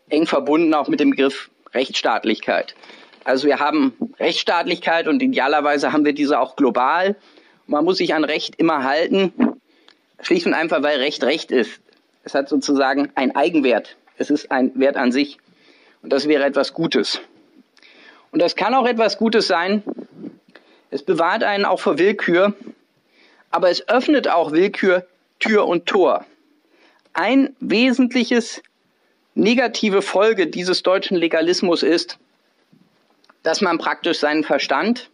eng 0.08 0.26
verbunden 0.26 0.74
auch 0.74 0.88
mit 0.88 1.00
dem 1.00 1.10
Begriff 1.10 1.50
Rechtsstaatlichkeit. 1.74 2.74
Also 3.24 3.46
wir 3.46 3.58
haben 3.58 3.92
Rechtsstaatlichkeit 4.18 5.06
und 5.06 5.22
idealerweise 5.22 5.92
haben 5.92 6.04
wir 6.04 6.14
diese 6.14 6.40
auch 6.40 6.56
global. 6.56 7.16
Man 7.68 7.84
muss 7.84 7.98
sich 7.98 8.14
an 8.14 8.24
Recht 8.24 8.56
immer 8.56 8.82
halten, 8.82 9.32
schlicht 10.22 10.46
und 10.46 10.54
einfach, 10.54 10.82
weil 10.82 10.98
Recht 10.98 11.22
Recht 11.22 11.52
ist. 11.52 11.80
Es 12.24 12.34
hat 12.34 12.48
sozusagen 12.48 13.12
einen 13.14 13.36
Eigenwert. 13.36 13.96
Es 14.16 14.30
ist 14.30 14.50
ein 14.50 14.72
Wert 14.80 14.96
an 14.96 15.12
sich. 15.12 15.38
Und 16.02 16.10
das 16.10 16.26
wäre 16.26 16.44
etwas 16.44 16.72
Gutes. 16.72 17.20
Und 18.32 18.40
das 18.40 18.56
kann 18.56 18.74
auch 18.74 18.86
etwas 18.86 19.18
Gutes 19.18 19.46
sein. 19.46 19.82
Es 20.90 21.02
bewahrt 21.02 21.44
einen 21.44 21.66
auch 21.66 21.78
vor 21.78 21.98
Willkür, 21.98 22.54
aber 23.50 23.68
es 23.68 23.86
öffnet 23.86 24.28
auch 24.28 24.52
Willkür 24.52 25.06
Tür 25.38 25.66
und 25.66 25.84
Tor. 25.84 26.24
Ein 27.12 27.54
wesentliches 27.60 28.62
negative 29.34 30.00
Folge 30.00 30.46
dieses 30.46 30.82
deutschen 30.82 31.18
Legalismus 31.18 31.82
ist, 31.82 32.18
dass 33.42 33.60
man 33.60 33.76
praktisch 33.76 34.18
seinen 34.20 34.42
Verstand 34.42 35.10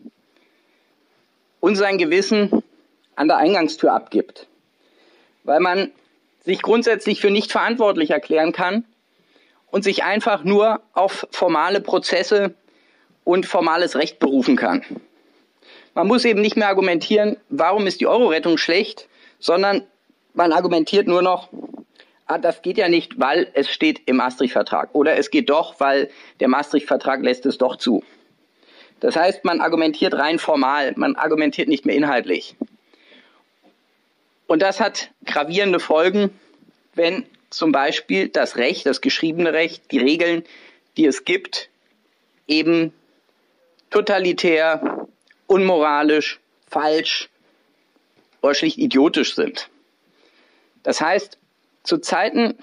und 1.64 1.76
sein 1.76 1.96
Gewissen 1.96 2.62
an 3.16 3.26
der 3.26 3.38
Eingangstür 3.38 3.94
abgibt, 3.94 4.48
weil 5.44 5.60
man 5.60 5.92
sich 6.44 6.60
grundsätzlich 6.60 7.22
für 7.22 7.30
nicht 7.30 7.50
verantwortlich 7.50 8.10
erklären 8.10 8.52
kann 8.52 8.84
und 9.70 9.82
sich 9.82 10.04
einfach 10.04 10.44
nur 10.44 10.82
auf 10.92 11.26
formale 11.30 11.80
Prozesse 11.80 12.52
und 13.24 13.46
formales 13.46 13.96
Recht 13.96 14.18
berufen 14.18 14.56
kann. 14.56 14.84
Man 15.94 16.06
muss 16.06 16.26
eben 16.26 16.42
nicht 16.42 16.58
mehr 16.58 16.68
argumentieren, 16.68 17.38
warum 17.48 17.86
ist 17.86 17.98
die 18.02 18.08
Euro-Rettung 18.08 18.58
schlecht, 18.58 19.08
sondern 19.38 19.84
man 20.34 20.52
argumentiert 20.52 21.06
nur 21.06 21.22
noch, 21.22 21.48
ah, 22.26 22.36
das 22.36 22.60
geht 22.60 22.76
ja 22.76 22.90
nicht, 22.90 23.18
weil 23.18 23.50
es 23.54 23.70
steht 23.70 24.02
im 24.04 24.16
Maastricht-Vertrag. 24.16 24.90
Oder 24.92 25.16
es 25.16 25.30
geht 25.30 25.48
doch, 25.48 25.80
weil 25.80 26.10
der 26.40 26.48
Maastricht-Vertrag 26.48 27.22
lässt 27.22 27.46
es 27.46 27.56
doch 27.56 27.76
zu. 27.76 28.04
Das 29.04 29.16
heißt, 29.16 29.44
man 29.44 29.60
argumentiert 29.60 30.14
rein 30.14 30.38
formal, 30.38 30.94
man 30.96 31.14
argumentiert 31.16 31.68
nicht 31.68 31.84
mehr 31.84 31.94
inhaltlich. 31.94 32.56
Und 34.46 34.62
das 34.62 34.80
hat 34.80 35.10
gravierende 35.26 35.78
Folgen, 35.78 36.30
wenn 36.94 37.26
zum 37.50 37.70
Beispiel 37.70 38.28
das 38.28 38.56
Recht, 38.56 38.86
das 38.86 39.02
geschriebene 39.02 39.52
Recht, 39.52 39.90
die 39.90 39.98
Regeln, 39.98 40.42
die 40.96 41.04
es 41.04 41.26
gibt, 41.26 41.68
eben 42.46 42.94
totalitär, 43.90 45.06
unmoralisch, 45.48 46.40
falsch 46.66 47.28
oder 48.40 48.54
schlicht 48.54 48.78
idiotisch 48.78 49.34
sind. 49.34 49.68
Das 50.82 51.02
heißt, 51.02 51.36
zu 51.82 51.98
Zeiten 51.98 52.54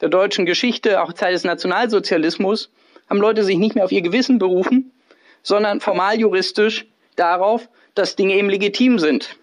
der 0.00 0.08
deutschen 0.08 0.46
Geschichte, 0.46 1.02
auch 1.02 1.12
Zeit 1.12 1.34
des 1.34 1.44
Nationalsozialismus, 1.44 2.70
haben 3.10 3.20
Leute 3.20 3.44
sich 3.44 3.58
nicht 3.58 3.74
mehr 3.74 3.84
auf 3.84 3.92
ihr 3.92 4.00
Gewissen 4.00 4.38
berufen, 4.38 4.92
sondern 5.42 5.80
formal 5.80 6.18
juristisch 6.18 6.86
darauf, 7.16 7.68
dass 7.94 8.16
Dinge 8.16 8.34
eben 8.34 8.48
legitim 8.48 8.98
sind. 8.98 9.36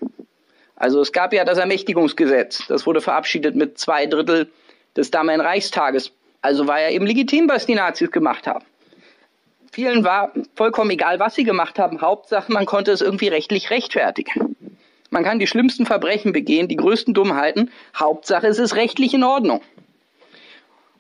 Also 0.76 1.02
es 1.02 1.12
gab 1.12 1.34
ja 1.34 1.46
das 1.46 1.58
Ermächtigungsgesetz, 1.58 2.68
das 2.68 2.86
wurde 2.86 3.02
verabschiedet 3.02 3.56
mit 3.56 3.78
zwei 3.78 4.06
Drittel 4.06 4.52
des 4.96 5.12
damaligen 5.12 5.42
Reichstages. 5.42 6.12
Also 6.42 6.68
war 6.68 6.80
ja 6.80 6.90
eben 6.90 7.06
legitim, 7.06 7.50
was 7.50 7.66
die 7.66 7.76
Nazis 7.76 8.12
gemacht 8.12 8.46
haben. 8.46 8.66
Vielen 9.72 10.04
war 10.04 10.32
vollkommen 10.56 10.92
egal, 10.92 11.20
was 11.20 11.36
sie 11.36 11.44
gemacht 11.44 11.80
haben. 11.80 12.02
Hauptsache, 12.02 12.52
man 12.52 12.66
konnte 12.66 12.92
es 12.92 13.02
irgendwie 13.02 13.28
rechtlich 13.28 13.72
rechtfertigen. 13.72 14.56
Man 15.10 15.24
kann 15.24 15.40
die 15.40 15.48
schlimmsten 15.48 15.86
Verbrechen 15.86 16.34
begehen, 16.34 16.68
die 16.68 16.76
größten 16.76 17.14
Dummheiten. 17.14 17.72
Hauptsache, 17.98 18.48
es 18.48 18.60
ist 18.60 18.76
rechtlich 18.76 19.14
in 19.14 19.24
Ordnung. 19.24 19.62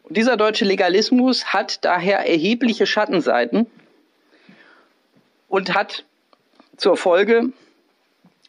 Und 0.03 0.17
dieser 0.17 0.37
deutsche 0.37 0.65
Legalismus 0.65 1.47
hat 1.47 1.83
daher 1.85 2.27
erhebliche 2.27 2.85
Schattenseiten 2.85 3.67
und 5.47 5.73
hat 5.73 6.05
zur 6.77 6.97
Folge, 6.97 7.51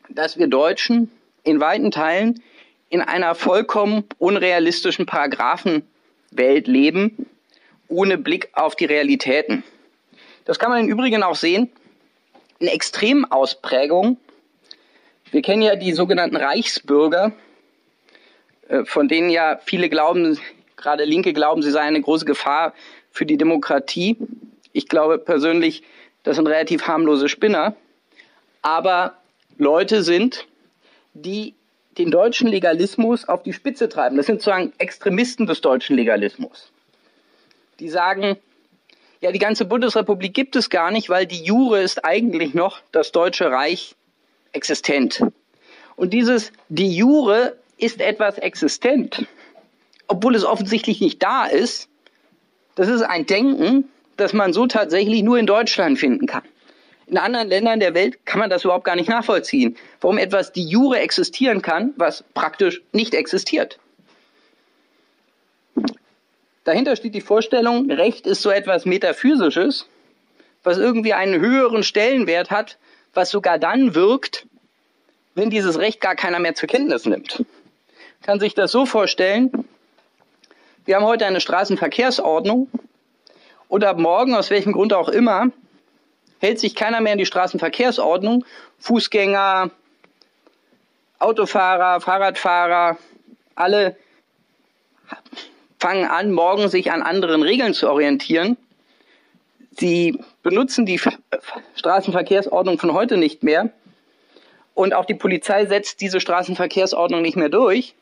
dass 0.09 0.39
wir 0.39 0.49
Deutschen 0.49 1.11
in 1.43 1.61
weiten 1.61 1.91
Teilen 1.91 2.43
in 2.89 3.01
einer 3.01 3.35
vollkommen 3.35 4.05
unrealistischen 4.19 5.07
Paragraphenwelt 5.07 6.67
leben, 6.67 7.27
ohne 7.89 8.19
Blick 8.19 8.51
auf 8.53 8.77
die 8.77 8.85
Realitäten. 8.85 9.63
Das 10.45 10.59
kann 10.59 10.71
man 10.71 10.85
im 10.85 10.89
Übrigen 10.89 11.23
auch 11.23 11.35
sehen, 11.35 11.71
in 12.59 12.69
extremen 12.69 13.25
Ausprägungen. 13.31 14.17
Wir 15.31 15.43
kennen 15.43 15.63
ja 15.63 15.77
die 15.77 15.93
sogenannten 15.93 16.37
Reichsbürger, 16.37 17.33
äh, 18.69 18.85
von 18.85 19.09
denen 19.09 19.31
ja 19.31 19.61
viele 19.65 19.89
glauben, 19.89 20.39
gerade 20.77 21.05
Linke 21.05 21.33
glauben, 21.33 21.63
sie 21.63 21.71
seien 21.71 21.89
eine 21.89 22.01
große 22.01 22.25
Gefahr 22.25 22.75
für 23.11 23.27
die 23.27 23.37
Demokratie. 23.37 24.17
Ich 24.73 24.89
glaube 24.89 25.19
persönlich, 25.19 25.83
das 26.27 26.37
sind 26.37 26.49
relativ 26.49 26.89
harmlose 26.89 27.29
Spinner, 27.29 27.77
aber 28.61 29.15
Leute 29.59 30.03
sind, 30.03 30.47
die 31.15 31.55
den 31.99 32.11
deutschen 32.11 32.49
Legalismus 32.49 33.29
auf 33.29 33.45
die 33.45 33.53
Spitze 33.53 33.89
treiben. 33.89 34.17
Das 34.17 34.27
sind 34.27 34.43
sozusagen 34.43 34.73
Extremisten 34.79 35.47
des 35.47 35.61
deutschen 35.61 35.95
Legalismus. 35.95 36.73
Die 37.79 37.89
sagen, 37.89 38.37
ja, 39.21 39.31
die 39.31 39.39
ganze 39.39 39.67
Bundesrepublik 39.67 40.35
gibt 40.35 40.57
es 40.57 40.69
gar 40.69 40.91
nicht, 40.91 41.09
weil 41.09 41.27
die 41.27 41.45
Jure 41.45 41.81
ist 41.81 42.05
eigentlich 42.05 42.55
noch 42.55 42.81
das 42.91 43.13
Deutsche 43.13 43.49
Reich 43.53 43.95
existent. 44.53 45.23
Und 45.95 46.13
dieses 46.13 46.51
die 46.69 46.91
Jure 46.95 47.57
ist 47.79 48.01
etwas 48.01 48.37
existent, 48.39 49.27
obwohl 50.09 50.35
es 50.35 50.45
offensichtlich 50.45 51.01
nicht 51.01 51.23
da 51.23 51.47
ist. 51.47 51.89
Das 52.75 52.89
ist 52.89 53.03
ein 53.03 53.27
Denken, 53.27 53.89
das 54.17 54.33
man 54.33 54.53
so 54.53 54.67
tatsächlich 54.67 55.23
nur 55.23 55.39
in 55.39 55.47
Deutschland 55.47 55.99
finden 55.99 56.27
kann. 56.27 56.43
In 57.07 57.19
anderen 57.19 57.49
Ländern 57.49 57.79
der 57.79 57.95
Welt 57.95 58.27
kann 58.27 58.41
man 58.41 58.51
das 58.51 58.65
überhaupt 58.65 58.85
gar 58.85 58.97
nicht 58.97 59.09
nachvollziehen, 59.09 59.77
warum 60.01 60.19
etwas 60.19 60.53
die 60.53 60.65
Jure 60.65 60.99
existieren 60.99 61.63
kann, 61.63 61.95
was 61.97 62.25
praktisch 62.35 62.83
nicht 62.93 63.15
existiert. 63.15 63.79
Dahinter 66.65 66.97
steht 66.97 67.15
die 67.15 67.21
Vorstellung, 67.21 67.89
Recht 67.93 68.27
ist 68.27 68.43
so 68.43 68.51
etwas 68.51 68.87
Metaphysisches, 68.87 69.87
was 70.65 70.79
irgendwie 70.79 71.13
einen 71.13 71.41
höheren 71.41 71.85
Stellenwert 71.85 72.51
hat, 72.51 72.77
was 73.15 73.31
sogar 73.31 73.61
dann 73.61 73.95
wirkt, 73.95 74.47
wenn 75.37 75.49
dieses 75.49 75.79
Recht 75.79 76.01
gar 76.01 76.17
keiner 76.17 76.41
mehr 76.41 76.57
zur 76.57 76.69
Kenntnis 76.69 77.07
nimmt. 77.07 77.39
Man 77.39 77.47
kann 78.23 78.41
sich 78.41 78.55
das 78.55 78.73
so 78.73 78.85
vorstellen, 78.85 79.53
wir 80.87 80.97
haben 80.97 81.05
heute 81.05 81.27
eine 81.27 81.41
Straßenverkehrsordnung 81.41 82.69
und 83.69 83.85
ab 83.85 83.99
morgen, 83.99 84.35
aus 84.35 84.51
welchem 84.51 84.73
Grund 84.73 84.93
auch 84.93 85.09
immer, 85.09 85.51
hält 86.39 86.61
sich 86.61 86.75
keiner 86.75 87.01
mehr 87.01 87.13
an 87.13 87.19
die 87.19 87.27
Straßenverkehrsordnung. 87.27 88.45
Fußgänger, 88.79 89.71
Autofahrer, 91.19 92.01
Fahrradfahrer, 92.01 92.99
alle 93.55 93.97
fangen 95.79 96.09
an, 96.09 96.33
morgen 96.33 96.69
sich 96.69 96.93
an 96.93 97.03
anderen 97.03 97.43
Regeln 97.43 97.75
zu 97.75 97.89
orientieren. 97.89 98.57
Sie 99.79 100.19
benutzen 100.43 100.87
die 100.87 101.01
Straßenverkehrsordnung 101.75 102.79
von 102.79 102.93
heute 102.93 103.17
nicht 103.17 103.43
mehr. 103.43 103.71
Und 104.75 104.95
auch 104.95 105.05
die 105.05 105.15
Polizei 105.15 105.67
setzt 105.67 106.01
diese 106.01 106.21
Straßenverkehrsordnung 106.21 107.23
nicht 107.23 107.37
mehr 107.37 107.49
durch. 107.49 107.95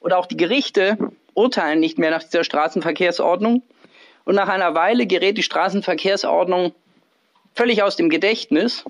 Und 0.00 0.12
auch 0.12 0.26
die 0.26 0.36
Gerichte 0.36 0.98
urteilen 1.34 1.80
nicht 1.80 1.98
mehr 1.98 2.10
nach 2.10 2.22
dieser 2.22 2.44
Straßenverkehrsordnung. 2.44 3.62
Und 4.24 4.34
nach 4.34 4.48
einer 4.48 4.74
Weile 4.74 5.06
gerät 5.06 5.36
die 5.38 5.42
Straßenverkehrsordnung 5.42 6.72
völlig 7.54 7.82
aus 7.82 7.96
dem 7.96 8.08
Gedächtnis. 8.08 8.84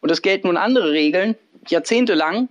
Und 0.00 0.10
es 0.10 0.22
gelten 0.22 0.48
nun 0.48 0.56
andere 0.56 0.92
Regeln, 0.92 1.36
jahrzehntelang. 1.68 2.48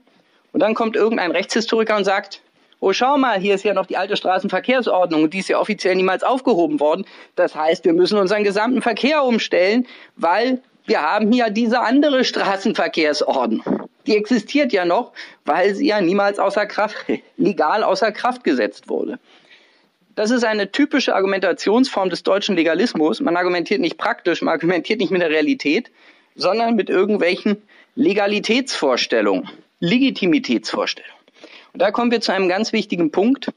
Und 0.52 0.60
dann 0.62 0.74
kommt 0.74 0.96
irgendein 0.96 1.32
Rechtshistoriker 1.32 1.96
und 1.96 2.04
sagt, 2.04 2.42
oh 2.80 2.94
schau 2.94 3.18
mal, 3.18 3.40
hier 3.40 3.56
ist 3.56 3.64
ja 3.64 3.74
noch 3.74 3.86
die 3.86 3.98
alte 3.98 4.16
Straßenverkehrsordnung 4.16 5.24
und 5.24 5.34
die 5.34 5.40
ist 5.40 5.50
ja 5.50 5.60
offiziell 5.60 5.96
niemals 5.96 6.24
aufgehoben 6.24 6.80
worden. 6.80 7.06
Das 7.36 7.56
heißt, 7.56 7.86
wir 7.86 7.94
müssen 7.94 8.18
unseren 8.18 8.44
gesamten 8.44 8.82
Verkehr 8.82 9.24
umstellen, 9.24 9.86
weil 10.16 10.62
wir 10.86 11.02
haben 11.02 11.32
hier 11.32 11.50
diese 11.50 11.82
andere 11.82 12.24
Straßenverkehrsordnung. 12.24 13.88
Die 14.08 14.16
existiert 14.16 14.74
ja 14.74 14.86
noch, 14.86 15.12
weil 15.46 15.76
sie 15.76 15.88
ja 15.88 16.02
niemals 16.02 16.40
außer 16.40 16.66
Kraft, 16.66 16.96
legal 17.38 17.84
außer 17.84 18.12
Kraft 18.12 18.44
gesetzt 18.44 18.90
wurde. 18.90 19.20
Das 20.20 20.32
ist 20.32 20.44
eine 20.44 20.70
typische 20.70 21.16
Argumentationsform 21.16 22.10
des 22.10 22.24
deutschen 22.24 22.58
Legalismus. 22.58 23.22
Man 23.22 23.38
argumentiert 23.38 23.80
nicht 23.80 23.98
praktisch, 23.98 24.42
man 24.42 24.54
argumentiert 24.54 25.00
nicht 25.00 25.12
mit 25.12 25.22
der 25.22 25.30
Realität, 25.30 25.92
sondern 26.36 26.76
mit 26.76 26.90
irgendwelchen 26.90 27.62
Legalitätsvorstellungen, 27.96 29.50
Legitimitätsvorstellungen. 29.80 31.16
Und 31.72 31.82
da 31.82 31.92
kommen 31.92 32.12
wir 32.12 32.20
zu 32.20 32.34
einem 32.34 32.50
ganz 32.50 32.74
wichtigen 32.74 33.12
Punkt, 33.12 33.54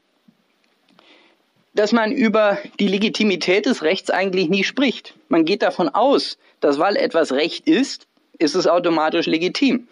dass 1.75 1.91
man 1.91 2.13
über 2.13 2.57
die 2.79 2.87
Legitimität 2.87 3.65
des 3.65 3.83
Rechts 3.83 4.09
eigentlich 4.09 4.47
nie 4.47 4.63
spricht. 4.63 5.15
Man 5.27 5.43
geht 5.43 5.63
davon 5.63 5.89
aus, 5.89 6.37
dass 6.61 6.79
weil 6.79 6.95
etwas 6.95 7.33
Recht 7.33 7.67
ist, 7.67 8.07
ist 8.39 8.55
es 8.55 8.67
automatisch 8.67 9.25
legitim. 9.25 9.89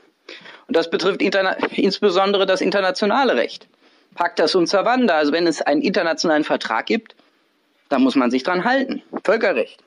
Und 0.70 0.78
das 0.78 0.90
betrifft 0.90 1.22
insbesondere 1.76 2.46
das 2.46 2.62
internationale 2.62 3.36
Recht. 3.36 3.68
Pacta 4.16 4.48
sunt 4.48 4.70
servanda, 4.70 5.18
also 5.18 5.32
wenn 5.32 5.48
es 5.48 5.62
einen 5.62 5.82
internationalen 5.82 6.44
Vertrag 6.44 6.86
gibt, 6.86 7.16
dann 7.90 8.04
muss 8.04 8.16
man 8.16 8.32
sich 8.32 8.44
dran 8.44 8.64
halten. 8.64 9.02
Völkerrecht. 9.24 9.84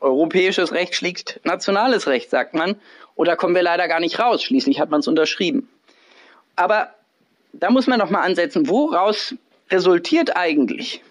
Europäisches 0.00 0.72
Recht 0.72 0.94
schlägt 0.94 1.40
nationales 1.44 2.06
Recht, 2.06 2.30
sagt 2.30 2.54
man. 2.54 2.76
Oder 3.16 3.36
kommen 3.36 3.54
wir 3.54 3.62
leider 3.62 3.88
gar 3.88 4.00
nicht 4.00 4.18
raus. 4.20 4.42
Schließlich 4.42 4.80
hat 4.80 4.90
man 4.90 5.00
es 5.00 5.08
unterschrieben. 5.08 5.68
Aber 6.54 6.94
da 7.52 7.70
muss 7.70 7.86
man 7.86 7.98
noch 7.98 8.10
mal 8.10 8.22
ansetzen, 8.22 8.68
woraus 8.68 9.34
resultiert 9.70 10.36
eigentlich 10.36 11.02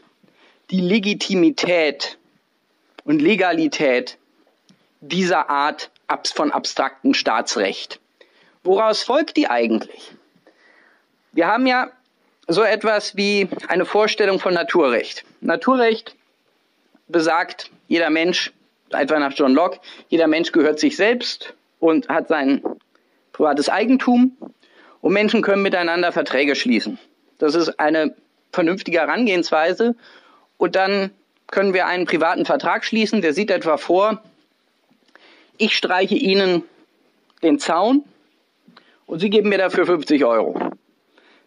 die 0.69 0.81
Legitimität 0.81 2.17
und 3.03 3.21
Legalität 3.21 4.17
dieser 5.01 5.49
Art 5.49 5.91
von 6.33 6.51
abstraktem 6.51 7.13
Staatsrecht? 7.13 7.99
Woraus 8.63 9.03
folgt 9.03 9.37
die 9.37 9.49
eigentlich? 9.49 10.11
Wir 11.31 11.47
haben 11.47 11.67
ja 11.67 11.91
so 12.47 12.63
etwas 12.63 13.15
wie 13.15 13.49
eine 13.67 13.85
Vorstellung 13.85 14.39
von 14.39 14.53
Naturrecht. 14.53 15.25
Naturrecht 15.41 16.15
besagt, 17.07 17.69
jeder 17.87 18.09
Mensch, 18.09 18.53
etwa 18.89 19.19
nach 19.19 19.33
John 19.33 19.53
Locke, 19.53 19.79
jeder 20.09 20.27
Mensch 20.27 20.51
gehört 20.51 20.79
sich 20.79 20.95
selbst 20.95 21.53
und 21.79 22.07
hat 22.07 22.29
sein 22.29 22.61
privates 23.33 23.69
Eigentum 23.69 24.37
und 25.01 25.13
Menschen 25.13 25.41
können 25.41 25.61
miteinander 25.61 26.11
Verträge 26.11 26.55
schließen. 26.55 26.97
Das 27.37 27.53
ist 27.53 27.79
eine 27.79 28.15
vernünftige 28.51 28.99
Herangehensweise. 28.99 29.95
Und 30.57 30.75
dann 30.75 31.11
können 31.47 31.73
wir 31.73 31.85
einen 31.85 32.05
privaten 32.05 32.45
Vertrag 32.45 32.83
schließen, 32.83 33.21
der 33.21 33.33
sieht 33.33 33.51
etwa 33.51 33.77
vor, 33.77 34.23
ich 35.57 35.75
streiche 35.75 36.15
Ihnen 36.15 36.63
den 37.41 37.59
Zaun 37.59 38.03
und 39.05 39.19
Sie 39.19 39.29
geben 39.29 39.49
mir 39.49 39.57
dafür 39.57 39.85
50 39.85 40.23
Euro. 40.25 40.71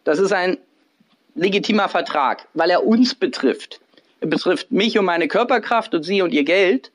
Das 0.04 0.18
ist 0.18 0.32
ein 0.32 0.58
legitimer 1.34 1.88
Vertrag, 1.88 2.46
weil 2.54 2.70
er 2.70 2.86
uns 2.86 3.14
betrifft. 3.14 3.80
Er 4.20 4.28
betrifft 4.28 4.70
mich 4.70 4.98
und 4.98 5.04
meine 5.04 5.28
Körperkraft 5.28 5.94
und 5.94 6.02
Sie 6.02 6.22
und 6.22 6.32
Ihr 6.32 6.44
Geld. 6.44 6.92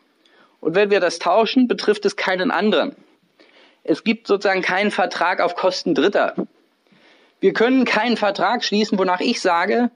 Und 0.62 0.76
wenn 0.76 0.90
wir 0.90 1.00
das 1.00 1.20
tauschen, 1.20 1.68
betrifft 1.68 2.06
es 2.06 2.16
keinen 2.16 2.52
anderen. 2.52 2.96
Es 3.84 4.04
gibt 4.04 4.28
sozusagen 4.28 4.62
keinen 4.62 4.92
Vertrag 4.92 5.40
auf 5.40 5.56
Kosten 5.56 5.94
Dritter. 5.94 6.36
Wir 7.40 7.54
können 7.54 7.86
keinen 7.86 8.18
Vertrag 8.18 8.64
schließen, 8.64 8.98
wonach 8.98 9.20
ich 9.20 9.42
sage, 9.42 9.92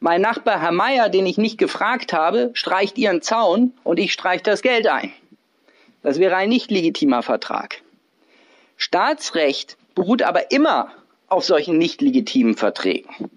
mein 0.00 0.20
Nachbar 0.20 0.60
Herr 0.60 0.72
Meier, 0.72 1.08
den 1.08 1.26
ich 1.26 1.38
nicht 1.38 1.58
gefragt 1.58 2.12
habe, 2.12 2.50
streicht 2.54 2.98
Ihren 2.98 3.22
Zaun 3.22 3.72
und 3.84 3.98
ich 3.98 4.12
streiche 4.12 4.44
das 4.44 4.62
Geld 4.62 4.86
ein. 4.86 5.12
Das 6.02 6.18
wäre 6.18 6.36
ein 6.36 6.48
nicht 6.48 6.70
legitimer 6.70 7.22
Vertrag. 7.22 7.82
Staatsrecht 8.76 9.76
beruht 9.94 10.22
aber 10.22 10.52
immer 10.52 10.92
auf 11.28 11.44
solchen 11.44 11.78
nicht 11.78 12.00
legitimen 12.00 12.56
Verträgen. 12.56 13.30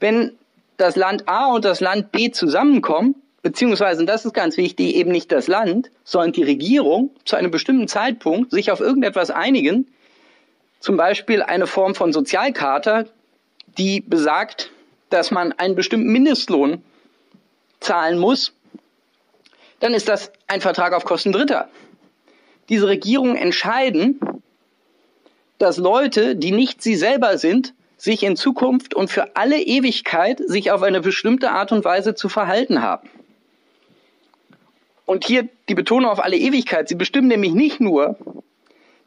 Wenn 0.00 0.36
das 0.76 0.96
Land 0.96 1.28
A 1.28 1.52
und 1.52 1.64
das 1.64 1.80
Land 1.80 2.12
B 2.12 2.30
zusammenkommen, 2.30 3.16
beziehungsweise, 3.42 4.00
und 4.00 4.06
das 4.06 4.24
ist 4.24 4.34
ganz 4.34 4.56
wichtig, 4.56 4.94
eben 4.94 5.10
nicht 5.10 5.32
das 5.32 5.48
Land, 5.48 5.90
sondern 6.04 6.32
die 6.32 6.42
Regierung 6.42 7.10
zu 7.24 7.36
einem 7.36 7.50
bestimmten 7.50 7.88
Zeitpunkt 7.88 8.50
sich 8.50 8.70
auf 8.70 8.80
irgendetwas 8.80 9.30
einigen, 9.30 9.86
zum 10.80 10.96
Beispiel 10.96 11.42
eine 11.42 11.66
Form 11.66 11.94
von 11.94 12.12
Sozialkarte, 12.12 13.10
die 13.78 14.00
besagt, 14.00 14.70
dass 15.10 15.30
man 15.30 15.52
einen 15.52 15.74
bestimmten 15.74 16.12
Mindestlohn 16.12 16.82
zahlen 17.80 18.18
muss, 18.18 18.52
dann 19.80 19.94
ist 19.94 20.08
das 20.08 20.32
ein 20.46 20.60
Vertrag 20.60 20.92
auf 20.92 21.04
Kosten 21.04 21.32
Dritter. 21.32 21.68
Diese 22.68 22.88
Regierungen 22.88 23.36
entscheiden, 23.36 24.20
dass 25.58 25.76
Leute, 25.76 26.36
die 26.36 26.52
nicht 26.52 26.82
sie 26.82 26.96
selber 26.96 27.38
sind, 27.38 27.74
sich 27.98 28.22
in 28.22 28.36
Zukunft 28.36 28.94
und 28.94 29.10
für 29.10 29.36
alle 29.36 29.60
Ewigkeit 29.60 30.40
sich 30.46 30.70
auf 30.70 30.82
eine 30.82 31.00
bestimmte 31.00 31.50
Art 31.50 31.72
und 31.72 31.84
Weise 31.84 32.14
zu 32.14 32.28
verhalten 32.28 32.80
haben. 32.80 33.10
Und 35.04 35.26
hier 35.26 35.48
die 35.68 35.74
Betonung 35.74 36.10
auf 36.10 36.22
alle 36.22 36.36
Ewigkeit. 36.36 36.88
Sie 36.88 36.94
bestimmen 36.94 37.28
nämlich 37.28 37.52
nicht 37.52 37.80
nur, 37.80 38.16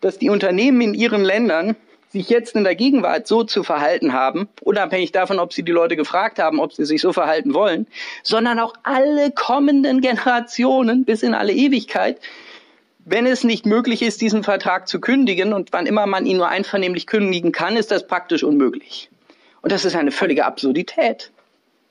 dass 0.01 0.17
die 0.17 0.29
Unternehmen 0.29 0.81
in 0.81 0.93
ihren 0.93 1.23
Ländern 1.23 1.75
sich 2.09 2.29
jetzt 2.29 2.55
in 2.55 2.65
der 2.65 2.75
Gegenwart 2.75 3.25
so 3.25 3.43
zu 3.43 3.63
verhalten 3.63 4.11
haben, 4.11 4.49
unabhängig 4.61 5.13
davon, 5.13 5.39
ob 5.39 5.53
sie 5.53 5.63
die 5.63 5.71
Leute 5.71 5.95
gefragt 5.95 6.39
haben, 6.39 6.59
ob 6.59 6.73
sie 6.73 6.85
sich 6.85 6.99
so 7.01 7.13
verhalten 7.13 7.53
wollen, 7.53 7.87
sondern 8.23 8.59
auch 8.59 8.73
alle 8.83 9.31
kommenden 9.31 10.01
Generationen 10.01 11.05
bis 11.05 11.23
in 11.23 11.33
alle 11.33 11.53
Ewigkeit 11.53 12.19
wenn 13.05 13.25
es 13.25 13.43
nicht 13.43 13.65
möglich 13.65 14.01
ist, 14.01 14.21
diesen 14.21 14.43
Vertrag 14.43 14.87
zu 14.87 14.99
kündigen 14.99 15.53
und 15.53 15.73
wann 15.73 15.85
immer 15.85 16.05
man 16.05 16.25
ihn 16.25 16.37
nur 16.37 16.49
einvernehmlich 16.49 17.07
kündigen 17.07 17.51
kann, 17.51 17.77
ist 17.77 17.91
das 17.91 18.05
praktisch 18.05 18.43
unmöglich. 18.43 19.09
Und 19.61 19.71
das 19.71 19.85
ist 19.85 19.95
eine 19.95 20.11
völlige 20.11 20.45
Absurdität. 20.45 21.31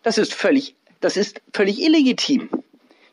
Das 0.03 0.19
ist 0.19 0.35
völlig, 0.35 0.75
das 1.01 1.17
ist 1.17 1.41
völlig 1.53 1.81
illegitim. 1.83 2.49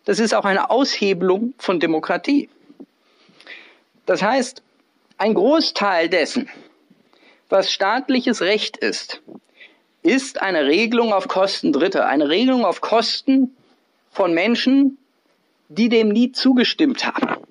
Das 0.05 0.19
ist 0.19 0.33
auch 0.33 0.45
eine 0.45 0.69
Aushebelung 0.69 1.53
von 1.57 1.79
Demokratie. 1.79 2.49
Das 4.05 4.21
heißt, 4.21 4.61
ein 5.17 5.33
Großteil 5.33 6.07
dessen, 6.07 6.49
was 7.49 7.71
staatliches 7.71 8.41
Recht 8.41 8.77
ist, 8.77 9.21
ist 10.03 10.41
eine 10.41 10.65
Regelung 10.65 11.11
auf 11.11 11.27
Kosten 11.27 11.73
Dritter, 11.73 12.07
eine 12.07 12.29
Regelung 12.29 12.63
auf 12.63 12.79
Kosten 12.81 13.57
von 14.11 14.33
Menschen, 14.33 14.97
die 15.67 15.89
dem 15.89 16.09
nie 16.09 16.31
zugestimmt 16.31 17.05
haben. 17.05 17.46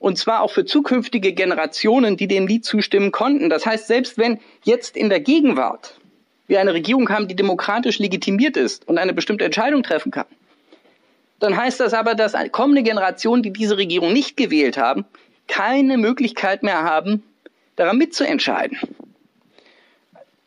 Und 0.00 0.16
zwar 0.16 0.40
auch 0.40 0.50
für 0.50 0.64
zukünftige 0.64 1.32
Generationen, 1.34 2.16
die 2.16 2.26
dem 2.26 2.46
nie 2.46 2.62
zustimmen 2.62 3.12
konnten. 3.12 3.50
Das 3.50 3.66
heißt, 3.66 3.86
selbst 3.86 4.18
wenn 4.18 4.40
jetzt 4.64 4.96
in 4.96 5.10
der 5.10 5.20
Gegenwart 5.20 6.00
wir 6.48 6.58
eine 6.58 6.72
Regierung 6.74 7.08
haben, 7.10 7.28
die 7.28 7.36
demokratisch 7.36 7.98
legitimiert 7.98 8.56
ist 8.56 8.88
und 8.88 8.98
eine 8.98 9.12
bestimmte 9.12 9.44
Entscheidung 9.44 9.82
treffen 9.82 10.10
kann, 10.10 10.26
dann 11.38 11.56
heißt 11.56 11.80
das 11.80 11.94
aber, 11.94 12.14
dass 12.14 12.34
kommende 12.50 12.82
Generationen, 12.82 13.42
die 13.42 13.52
diese 13.52 13.76
Regierung 13.76 14.12
nicht 14.12 14.36
gewählt 14.36 14.78
haben, 14.78 15.04
keine 15.48 15.98
Möglichkeit 15.98 16.62
mehr 16.62 16.82
haben, 16.82 17.22
daran 17.76 17.98
mitzuentscheiden. 17.98 18.78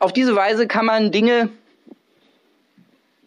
Auf 0.00 0.12
diese 0.12 0.34
Weise 0.34 0.66
kann 0.66 0.86
man 0.86 1.12
Dinge 1.12 1.48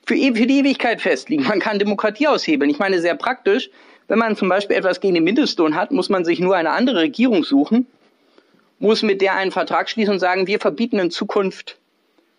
für 0.06 0.16
die 0.16 0.60
Ewigkeit 0.60 1.02
festlegen. 1.02 1.44
Man 1.44 1.60
kann 1.60 1.80
Demokratie 1.80 2.28
aushebeln. 2.28 2.70
Ich 2.70 2.80
meine, 2.80 3.02
sehr 3.02 3.16
praktisch, 3.16 3.70
wenn 4.08 4.20
man 4.20 4.36
zum 4.36 4.50
Beispiel 4.50 4.78
etwas 4.78 5.02
gegen 5.02 5.16
den 5.16 5.24
Mindestlohn 5.24 5.76
hat, 5.76 5.92
muss 5.92 6.10
man 6.10 6.24
sich 6.24 6.40
nur 6.40 6.56
eine 6.56 6.72
andere 6.72 7.02
Regierung 7.02 7.44
suchen, 7.44 7.88
muss 8.80 9.04
mit 9.04 9.22
der 9.22 9.36
einen 9.36 9.52
Vertrag 9.52 9.90
schließen 9.90 10.14
und 10.14 10.20
sagen, 10.20 10.48
wir 10.48 10.60
verbieten 10.60 11.00
in 11.00 11.12
Zukunft 11.12 11.78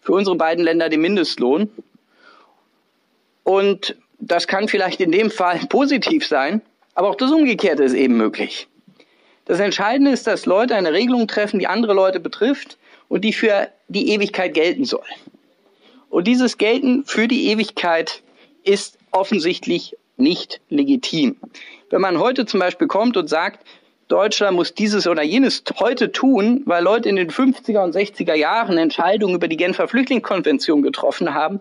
für 0.00 0.12
unsere 0.12 0.37
beiden 0.37 0.64
Länder 0.64 0.88
den 0.88 1.00
Mindestlohn. 1.00 1.70
Und 3.44 3.96
das 4.18 4.46
kann 4.46 4.68
vielleicht 4.68 5.00
in 5.00 5.12
dem 5.12 5.31
Fall 5.31 5.59
positiv 5.68 6.26
sein, 6.26 6.62
aber 6.94 7.09
auch 7.09 7.16
das 7.16 7.31
Umgekehrte 7.31 7.85
ist 7.85 7.94
eben 7.94 8.16
möglich. 8.16 8.68
Das 9.44 9.61
Entscheidende 9.61 10.11
ist, 10.11 10.26
dass 10.26 10.46
Leute 10.46 10.74
eine 10.74 10.92
Regelung 10.92 11.26
treffen, 11.26 11.59
die 11.59 11.66
andere 11.66 11.94
Leute 11.94 12.20
betrifft 12.20 12.76
und 13.09 13.22
die 13.24 13.33
für 13.33 13.68
die 13.88 14.11
Ewigkeit 14.11 14.52
gelten 14.52 14.85
soll. 14.85 15.07
Und 16.11 16.26
dieses 16.26 16.59
Gelten 16.59 17.04
für 17.04 17.28
die 17.28 17.48
Ewigkeit 17.48 18.22
ist 18.64 18.98
offensichtlich 19.11 19.96
nicht 20.18 20.61
legitim. 20.68 21.37
Wenn 21.90 22.00
man 22.00 22.18
heute 22.18 22.46
zum 22.46 22.61
Beispiel 22.61 22.87
kommt 22.87 23.16
und 23.16 23.28
sagt, 23.28 23.64
Deutschland 24.09 24.57
muss 24.57 24.74
dieses 24.74 25.07
oder 25.07 25.22
jenes 25.22 25.62
heute 25.78 26.12
tun, 26.12 26.62
weil 26.64 26.83
Leute 26.83 27.09
in 27.09 27.16
den 27.16 27.31
50er 27.31 27.85
und 27.85 27.94
60er 27.94 28.35
Jahren 28.35 28.78
Entscheidungen 28.78 29.35
über 29.35 29.48
die 29.48 29.57
Genfer 29.57 29.87
Flüchtlingskonvention 29.87 30.83
getroffen 30.83 31.35
haben, 31.35 31.61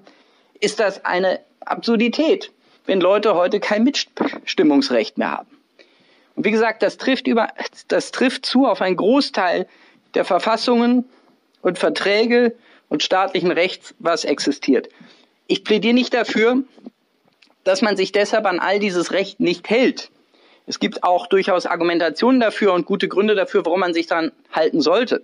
ist 0.59 0.79
das 0.79 1.03
eine 1.05 1.41
Absurdität, 1.59 2.51
wenn 2.85 3.01
Leute 3.01 3.35
heute 3.35 3.59
kein 3.59 3.83
Mitstimmungsrecht 3.83 5.17
mehr 5.17 5.31
haben. 5.31 5.49
Und 6.35 6.45
wie 6.45 6.51
gesagt, 6.51 6.83
das 6.83 6.97
trifft, 6.97 7.27
über, 7.27 7.49
das 7.89 8.11
trifft 8.11 8.45
zu 8.45 8.65
auf 8.65 8.81
einen 8.81 8.95
Großteil 8.95 9.67
der 10.13 10.23
Verfassungen 10.23 11.05
und 11.61 11.77
Verträge 11.77 12.55
und 12.89 13.03
staatlichen 13.03 13.51
Rechts, 13.51 13.93
was 13.99 14.23
existiert. 14.23 14.87
Ich 15.47 15.63
plädiere 15.63 15.93
nicht 15.93 16.13
dafür, 16.13 16.63
dass 17.67 17.81
man 17.81 17.97
sich 17.97 18.11
deshalb 18.11 18.45
an 18.45 18.59
all 18.59 18.79
dieses 18.79 19.11
Recht 19.11 19.39
nicht 19.39 19.69
hält. 19.69 20.09
Es 20.67 20.79
gibt 20.79 21.03
auch 21.03 21.27
durchaus 21.27 21.65
Argumentationen 21.65 22.39
dafür 22.39 22.73
und 22.73 22.85
gute 22.85 23.07
Gründe 23.07 23.35
dafür, 23.35 23.65
warum 23.65 23.81
man 23.81 23.93
sich 23.93 24.07
daran 24.07 24.31
halten 24.51 24.81
sollte. 24.81 25.23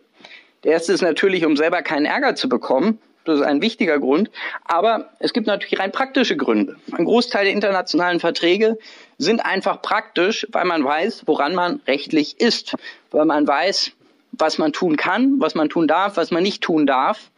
Der 0.64 0.74
erste 0.74 0.94
ist 0.94 1.02
natürlich, 1.02 1.46
um 1.46 1.58
selber 1.58 1.82
keinen 1.82 2.06
Ärger 2.06 2.36
zu 2.36 2.48
bekommen. 2.48 3.00
Das 3.26 3.40
ist 3.40 3.46
ein 3.46 3.62
wichtiger 3.62 4.00
Grund. 4.00 4.30
Aber 4.66 5.10
es 5.20 5.32
gibt 5.32 5.48
natürlich 5.48 5.80
rein 5.80 5.92
praktische 5.92 6.36
Gründe. 6.36 6.76
Ein 6.92 7.06
Großteil 7.06 7.46
der 7.46 7.54
internationalen 7.54 8.20
Verträge 8.20 8.78
sind 9.18 9.40
einfach 9.46 9.82
praktisch, 9.82 10.46
weil 10.52 10.66
man 10.66 10.84
weiß, 10.84 11.24
woran 11.26 11.56
man 11.56 11.82
rechtlich 11.88 12.40
ist. 12.40 12.76
Weil 13.12 13.26
man 13.26 13.48
weiß, 13.48 13.92
was 14.34 14.58
man 14.58 14.74
tun 14.74 14.98
kann, 14.98 15.36
was 15.40 15.56
man 15.56 15.70
tun 15.70 15.88
darf, 15.88 16.18
was 16.18 16.32
man 16.32 16.44
nicht 16.44 16.62
tun 16.62 16.86
darf. 16.86 17.32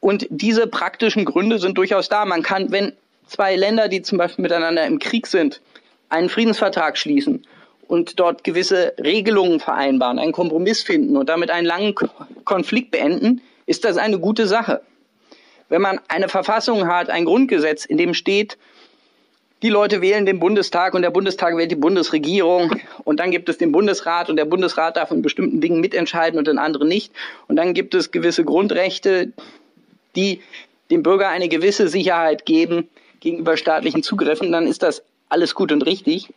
Und 0.00 0.26
diese 0.30 0.66
praktischen 0.66 1.24
Gründe 1.24 1.58
sind 1.58 1.78
durchaus 1.78 2.08
da. 2.08 2.24
Man 2.24 2.42
kann, 2.42 2.70
wenn 2.72 2.92
zwei 3.26 3.56
Länder, 3.56 3.88
die 3.88 4.02
zum 4.02 4.18
Beispiel 4.18 4.42
miteinander 4.42 4.86
im 4.86 4.98
Krieg 4.98 5.26
sind, 5.26 5.60
einen 6.08 6.28
Friedensvertrag 6.28 6.96
schließen 6.96 7.44
und 7.88 8.18
dort 8.18 8.44
gewisse 8.44 8.94
Regelungen 8.98 9.60
vereinbaren, 9.60 10.18
einen 10.18 10.32
Kompromiss 10.32 10.82
finden 10.82 11.16
und 11.16 11.28
damit 11.28 11.50
einen 11.50 11.66
langen 11.66 11.94
Konflikt 12.44 12.90
beenden, 12.90 13.40
ist 13.66 13.84
das 13.84 13.96
eine 13.96 14.18
gute 14.18 14.46
Sache. 14.46 14.82
Wenn 15.68 15.82
man 15.82 16.00
eine 16.08 16.28
Verfassung 16.28 16.86
hat, 16.86 17.10
ein 17.10 17.24
Grundgesetz, 17.24 17.84
in 17.84 17.98
dem 17.98 18.14
steht, 18.14 18.56
die 19.62 19.68
Leute 19.70 20.02
wählen 20.02 20.26
den 20.26 20.38
Bundestag 20.38 20.94
und 20.94 21.02
der 21.02 21.10
Bundestag 21.10 21.56
wählt 21.56 21.70
die 21.70 21.76
Bundesregierung 21.76 22.76
und 23.04 23.18
dann 23.18 23.30
gibt 23.30 23.48
es 23.48 23.56
den 23.58 23.72
Bundesrat 23.72 24.28
und 24.28 24.36
der 24.36 24.44
Bundesrat 24.44 24.96
darf 24.96 25.10
in 25.10 25.22
bestimmten 25.22 25.60
Dingen 25.60 25.80
mitentscheiden 25.80 26.38
und 26.38 26.46
in 26.46 26.58
anderen 26.58 26.88
nicht. 26.88 27.12
Und 27.48 27.56
dann 27.56 27.72
gibt 27.72 27.94
es 27.94 28.10
gewisse 28.10 28.44
Grundrechte, 28.44 29.32
die 30.14 30.42
dem 30.90 31.02
Bürger 31.02 31.28
eine 31.28 31.48
gewisse 31.48 31.88
Sicherheit 31.88 32.44
geben, 32.44 32.88
gegenüber 33.26 33.56
staatlichen 33.56 34.04
Zugriffen, 34.04 34.52
dann 34.52 34.68
ist 34.68 34.84
das 34.84 35.02
alles 35.28 35.56
gut 35.56 35.72
und 35.72 35.84
richtig. 35.84 36.28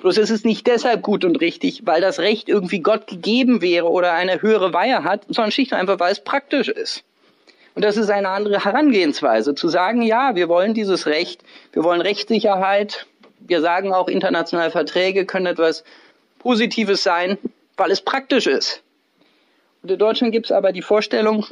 Bloß 0.00 0.18
ist 0.18 0.30
es 0.30 0.42
nicht 0.44 0.66
deshalb 0.66 1.00
gut 1.00 1.24
und 1.24 1.40
richtig, 1.40 1.86
weil 1.86 2.00
das 2.00 2.18
Recht 2.18 2.48
irgendwie 2.48 2.80
Gott 2.80 3.06
gegeben 3.06 3.62
wäre 3.62 3.88
oder 3.88 4.12
eine 4.12 4.42
höhere 4.42 4.72
Weihe 4.72 5.04
hat, 5.04 5.24
sondern 5.28 5.52
schlicht 5.52 5.70
und 5.70 5.78
einfach, 5.78 6.00
weil 6.00 6.10
es 6.10 6.18
praktisch 6.18 6.68
ist. 6.68 7.04
Und 7.76 7.84
das 7.84 7.96
ist 7.96 8.10
eine 8.10 8.28
andere 8.28 8.64
Herangehensweise, 8.64 9.54
zu 9.54 9.68
sagen, 9.68 10.02
ja, 10.02 10.34
wir 10.34 10.48
wollen 10.48 10.74
dieses 10.74 11.06
Recht, 11.06 11.42
wir 11.72 11.84
wollen 11.84 12.00
Rechtssicherheit, 12.00 13.06
wir 13.38 13.60
sagen 13.60 13.92
auch, 13.92 14.08
internationale 14.08 14.72
Verträge 14.72 15.24
können 15.24 15.46
etwas 15.46 15.84
Positives 16.40 17.04
sein, 17.04 17.38
weil 17.76 17.92
es 17.92 18.00
praktisch 18.00 18.48
ist. 18.48 18.82
Und 19.82 19.92
in 19.92 19.98
Deutschland 19.98 20.32
gibt 20.32 20.46
es 20.46 20.52
aber 20.52 20.72
die 20.72 20.82
Vorstellung, 20.82 21.46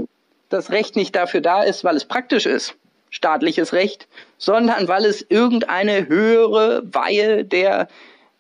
dass 0.49 0.73
Recht 0.73 0.97
nicht 0.97 1.15
dafür 1.15 1.41
da 1.41 1.63
ist, 1.63 1.85
weil 1.85 1.97
es 1.97 2.05
praktisch 2.05 2.45
ist, 2.45 2.75
staatliches 3.11 3.73
Recht, 3.73 4.09
sondern 4.39 4.89
weil 4.89 5.05
es 5.05 5.25
irgendeine 5.29 6.09
höhere 6.09 6.83
Weihe 6.93 7.45
der 7.45 7.89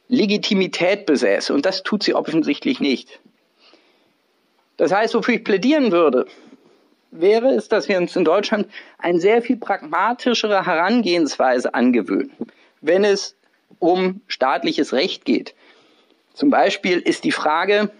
Legitimität 0.08 1.06
besäße. 1.06 1.52
Und 1.52 1.66
das 1.66 1.82
tut 1.82 2.02
sie 2.02 2.14
offensichtlich 2.14 2.80
nicht. 2.80 3.20
Das 4.76 4.92
heißt, 4.92 5.14
wofür 5.14 5.34
ich 5.34 5.44
plädieren 5.44 5.92
würde, 5.92 6.26
wäre 7.10 7.48
es, 7.48 7.68
dass 7.68 7.88
wir 7.88 7.98
uns 7.98 8.16
in 8.16 8.24
Deutschland 8.24 8.68
eine 8.98 9.20
sehr 9.20 9.42
viel 9.42 9.56
pragmatischere 9.56 10.64
Herangehensweise 10.64 11.74
angewöhnen, 11.74 12.32
wenn 12.80 13.04
es 13.04 13.36
um 13.78 14.20
staatliches 14.26 14.92
Recht 14.92 15.24
geht. 15.24 15.54
Zum 16.34 16.50
Beispiel 16.50 16.98
ist 16.98 17.24
die 17.24 17.32
Frage, 17.32 17.90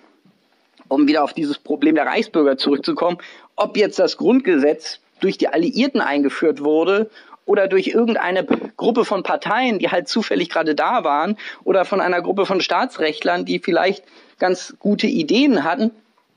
um 0.89 1.07
wieder 1.07 1.23
auf 1.23 1.33
dieses 1.33 1.59
Problem 1.59 1.95
der 1.95 2.07
Reichsbürger 2.07 2.57
zurückzukommen, 2.57 3.19
ob 3.57 3.77
jetzt 3.77 3.99
das 3.99 4.17
Grundgesetz 4.17 5.01
durch 5.21 5.39
die 5.39 5.49
Alliierten 5.49 6.01
eingeführt 6.01 6.63
wurde 6.63 7.11
oder 7.47 7.69
durch 7.69 7.89
irgendeine 7.89 8.45
Gruppe 8.77 9.05
von 9.05 9.23
Parteien, 9.23 9.79
die 9.79 9.91
halt 9.91 10.09
zufällig 10.09 10.51
gerade 10.51 10.75
da 10.75 11.05
waren, 11.05 11.37
oder 11.65 11.85
von 11.85 12.01
einer 12.01 12.23
Gruppe 12.23 12.47
von 12.47 12.61
Staatsrechtlern, 12.61 13.45
die 13.45 13.59
vielleicht 13.59 14.05
ganz 14.39 14.75
gute 14.79 15.07
Ideen 15.07 15.65
hatten, 15.65 15.91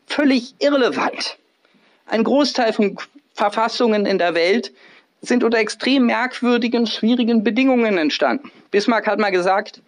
völlig 0.07 0.55
irrelevant. 0.59 1.37
Ein 2.05 2.23
Großteil 2.23 2.73
von 2.73 2.97
Verfassungen 3.33 4.05
in 4.05 4.17
der 4.17 4.35
Welt 4.35 4.71
sind 5.21 5.43
unter 5.43 5.57
extrem 5.57 6.05
merkwürdigen, 6.05 6.85
schwierigen 6.85 7.43
Bedingungen 7.43 7.97
entstanden. 7.97 8.51
Bismarck 8.71 9.07
hat 9.07 9.19
mal 9.19 9.31
gesagt, 9.31 9.81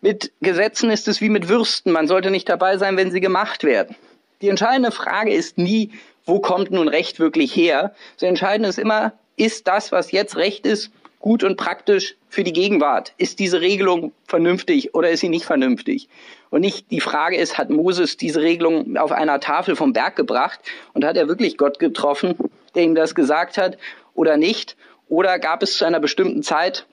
mit 0.00 0.32
Gesetzen 0.40 0.90
ist 0.90 1.08
es 1.08 1.20
wie 1.20 1.28
mit 1.28 1.48
Würsten, 1.48 1.92
man 1.92 2.08
sollte 2.08 2.30
nicht 2.30 2.48
dabei 2.48 2.78
sein, 2.78 2.96
wenn 2.96 3.10
sie 3.10 3.20
gemacht 3.20 3.64
werden. 3.64 3.96
Die 4.40 4.48
entscheidende 4.48 4.92
Frage 4.92 5.32
ist 5.32 5.58
nie, 5.58 5.90
wo 6.24 6.40
kommt 6.40 6.70
nun 6.70 6.88
Recht 6.88 7.18
wirklich 7.20 7.54
her? 7.54 7.94
Das 8.18 8.28
Entscheidende 8.28 8.68
ist 8.68 8.78
immer, 8.78 9.12
ist 9.36 9.66
das, 9.68 9.92
was 9.92 10.12
jetzt 10.12 10.36
Recht 10.36 10.66
ist, 10.66 10.90
gut 11.18 11.44
und 11.44 11.56
praktisch 11.56 12.16
für 12.28 12.44
die 12.44 12.52
Gegenwart? 12.52 13.12
Ist 13.18 13.38
diese 13.38 13.60
Regelung 13.60 14.12
vernünftig 14.26 14.94
oder 14.94 15.10
ist 15.10 15.20
sie 15.20 15.28
nicht 15.28 15.44
vernünftig? 15.44 16.08
Und 16.50 16.62
nicht 16.62 16.90
die 16.90 17.00
Frage 17.00 17.36
ist, 17.36 17.58
hat 17.58 17.70
Moses 17.70 18.16
diese 18.16 18.40
Regelung 18.40 18.96
auf 18.96 19.12
einer 19.12 19.38
Tafel 19.40 19.76
vom 19.76 19.92
Berg 19.92 20.16
gebracht 20.16 20.60
und 20.94 21.04
hat 21.04 21.16
er 21.16 21.28
wirklich 21.28 21.56
Gott 21.56 21.78
getroffen, 21.78 22.34
der 22.74 22.82
ihm 22.82 22.94
das 22.94 23.14
gesagt 23.14 23.56
hat 23.56 23.78
oder 24.14 24.36
nicht? 24.36 24.76
Oder 25.08 25.38
gab 25.38 25.62
es 25.62 25.76
zu 25.76 25.84
einer 25.84 26.00
bestimmten 26.00 26.42
Zeit 26.42 26.86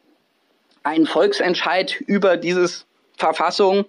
einen 0.83 1.05
Volksentscheid 1.05 1.99
über 2.01 2.37
diese 2.37 2.69
Verfassung, 3.17 3.85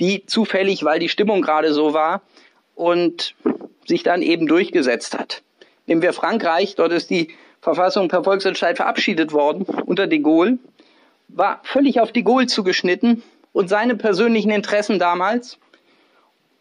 die 0.00 0.26
zufällig, 0.26 0.84
weil 0.84 0.98
die 0.98 1.08
Stimmung 1.08 1.42
gerade 1.42 1.72
so 1.72 1.92
war 1.92 2.22
und 2.74 3.34
sich 3.86 4.02
dann 4.02 4.22
eben 4.22 4.46
durchgesetzt 4.46 5.18
hat. 5.18 5.42
Nehmen 5.86 6.02
wir 6.02 6.12
Frankreich, 6.12 6.74
dort 6.74 6.92
ist 6.92 7.10
die 7.10 7.28
Verfassung 7.60 8.08
per 8.08 8.24
Volksentscheid 8.24 8.76
verabschiedet 8.76 9.32
worden 9.32 9.64
unter 9.86 10.06
de 10.06 10.18
Gaulle, 10.18 10.58
war 11.28 11.60
völlig 11.64 12.00
auf 12.00 12.12
de 12.12 12.22
Gaulle 12.22 12.46
zugeschnitten, 12.46 13.22
und 13.54 13.68
seine 13.68 13.94
persönlichen 13.96 14.50
Interessen 14.50 14.98
damals 14.98 15.58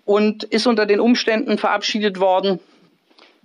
und 0.06 0.46
ist 0.46 0.68
unter 0.68 0.86
den 0.86 1.02
Umständen 1.02 1.58
verabschiedet 1.58 2.20
worden, 2.20 2.60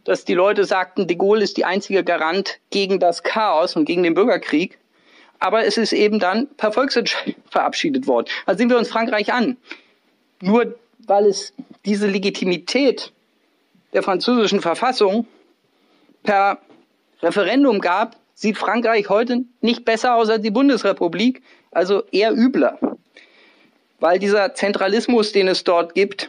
dass 0.05 0.25
die 0.25 0.35
Leute 0.35 0.65
sagten, 0.65 1.07
de 1.07 1.17
Gaulle 1.17 1.43
ist 1.43 1.57
die 1.57 1.65
einzige 1.65 2.05
Garant 2.05 2.59
gegen 2.71 3.01
das 3.01 3.25
Chaos 3.25 3.75
und 3.75 3.87
gegen 3.87 4.05
den 4.05 4.15
Bürgerkrieg. 4.15 4.79
Aber 5.41 5.65
es 5.65 5.77
ist 5.77 5.93
eben 5.93 6.19
dann 6.19 6.49
per 6.57 6.73
Volksentscheid 6.73 7.37
verabschiedet 7.51 8.07
worden. 8.07 8.27
Also 8.47 8.59
sehen 8.59 8.71
wir 8.71 8.79
uns 8.79 8.89
Frankreich 8.89 9.33
an. 9.33 9.57
Nur 10.41 10.79
weil 11.07 11.27
es 11.27 11.55
diese 11.85 12.07
Legitimität 12.07 13.13
der 13.93 14.03
französischen 14.03 14.61
Verfassung 14.61 15.27
per 16.23 16.59
Referendum 17.23 17.81
gab, 17.81 18.17
sieht 18.35 18.59
Frankreich 18.59 19.09
heute 19.09 19.45
nicht 19.61 19.85
besser 19.85 20.15
aus 20.15 20.29
als 20.29 20.43
die 20.43 20.51
Bundesrepublik, 20.51 21.43
also 21.71 22.05
eher 22.13 22.33
übler. 22.33 22.79
Weil 24.01 24.19
dieser 24.19 24.55
Zentralismus, 24.55 25.33
den 25.33 25.49
es 25.49 25.65
dort 25.65 25.95
gibt, 25.95 26.29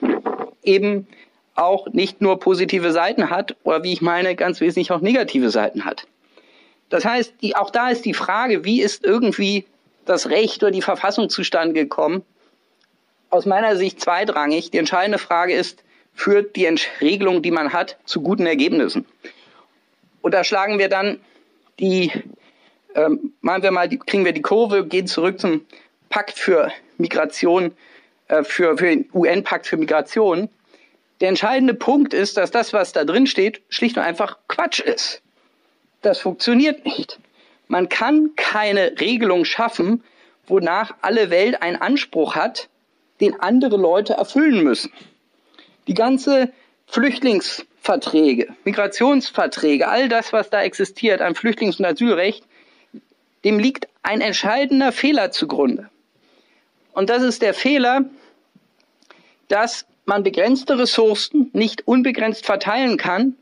eben 0.63 1.07
auch 1.55 1.87
nicht 1.89 2.21
nur 2.21 2.39
positive 2.39 2.91
Seiten 2.91 3.29
hat, 3.29 3.55
oder 3.63 3.83
wie 3.83 3.93
ich 3.93 4.01
meine, 4.01 4.35
ganz 4.35 4.61
wesentlich 4.61 4.91
auch 4.91 5.01
negative 5.01 5.49
Seiten 5.49 5.85
hat. 5.85 6.07
Das 6.89 7.05
heißt, 7.05 7.35
die, 7.41 7.55
auch 7.55 7.69
da 7.69 7.89
ist 7.89 8.05
die 8.05 8.13
Frage, 8.13 8.63
wie 8.65 8.81
ist 8.81 9.05
irgendwie 9.05 9.65
das 10.05 10.29
Recht 10.29 10.63
oder 10.63 10.71
die 10.71 10.81
Verfassung 10.81 11.29
zustande 11.29 11.73
gekommen? 11.73 12.23
Aus 13.29 13.45
meiner 13.45 13.75
Sicht 13.75 14.01
zweitrangig. 14.01 14.71
Die 14.71 14.79
entscheidende 14.79 15.19
Frage 15.19 15.53
ist, 15.53 15.83
führt 16.19 16.55
die 16.55 16.67
Regelung, 17.01 17.41
die 17.41 17.51
man 17.51 17.71
hat, 17.71 17.97
zu 18.05 18.21
guten 18.21 18.45
Ergebnissen? 18.45 19.05
Und 20.21 20.33
da 20.33 20.43
schlagen 20.43 20.77
wir 20.77 20.89
dann 20.89 21.19
die, 21.79 22.11
ähm, 22.93 23.33
machen 23.41 23.63
wir 23.63 23.71
mal, 23.71 23.87
die, 23.87 23.97
kriegen 23.97 24.25
wir 24.25 24.33
die 24.33 24.41
Kurve, 24.41 24.85
gehen 24.85 25.07
zurück 25.07 25.39
zum 25.39 25.65
Pakt 26.09 26.37
für 26.37 26.71
Migration, 26.97 27.71
äh, 28.27 28.43
für, 28.43 28.77
für 28.77 28.87
den 28.87 29.09
UN-Pakt 29.13 29.65
für 29.65 29.77
Migration. 29.77 30.49
Der 31.21 31.29
entscheidende 31.29 31.73
Punkt 31.73 32.13
ist, 32.13 32.35
dass 32.35 32.51
das, 32.51 32.73
was 32.73 32.91
da 32.91 33.05
drin 33.05 33.25
steht, 33.25 33.61
schlicht 33.69 33.97
und 33.97 34.03
einfach 34.03 34.37
Quatsch 34.49 34.81
ist. 34.81 35.21
Das 36.01 36.19
funktioniert 36.19 36.85
nicht. 36.85 37.19
Man 37.67 37.87
kann 37.87 38.31
keine 38.35 38.99
Regelung 38.99 39.45
schaffen, 39.45 40.03
wonach 40.47 40.95
alle 41.01 41.29
Welt 41.29 41.61
einen 41.61 41.77
Anspruch 41.77 42.35
hat, 42.35 42.67
den 43.21 43.39
andere 43.39 43.77
Leute 43.77 44.13
erfüllen 44.13 44.63
müssen. 44.63 44.91
Die 45.89 45.95
ganze 45.95 46.53
Flüchtlingsverträge, 46.85 48.55
Migrationsverträge, 48.63 49.87
all 49.87 50.07
das, 50.07 50.31
was 50.31 50.51
da 50.51 50.61
existiert 50.61 51.19
an 51.19 51.33
Flüchtlings- 51.33 51.79
und 51.79 51.85
Asylrecht, 51.85 52.43
dem 53.43 53.57
liegt 53.57 53.87
ein 54.03 54.21
entscheidender 54.21 54.91
Fehler 54.91 55.31
zugrunde. 55.31 55.89
Und 56.93 57.09
das 57.09 57.23
ist 57.23 57.41
der 57.41 57.55
Fehler, 57.55 58.05
dass 59.47 59.87
man 60.05 60.21
begrenzte 60.21 60.77
Ressourcen 60.77 61.49
nicht 61.53 61.87
unbegrenzt 61.87 62.45
verteilen 62.45 62.97
kann 62.97 63.35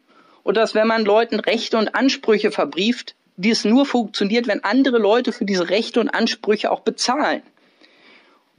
und 0.43 0.55
dass, 0.55 0.73
wenn 0.73 0.87
man 0.87 1.03
Leuten 1.03 1.41
Rechte 1.41 1.77
und 1.77 1.95
Ansprüche 1.95 2.51
verbrieft, 2.51 3.15
dies 3.35 3.65
nur 3.65 3.85
funktioniert, 3.85 4.47
wenn 4.47 4.63
andere 4.63 4.99
Leute 4.99 5.33
für 5.33 5.43
diese 5.43 5.69
Rechte 5.69 5.99
und 5.99 6.09
Ansprüche 6.09 6.71
auch 6.71 6.79
bezahlen. 6.79 7.41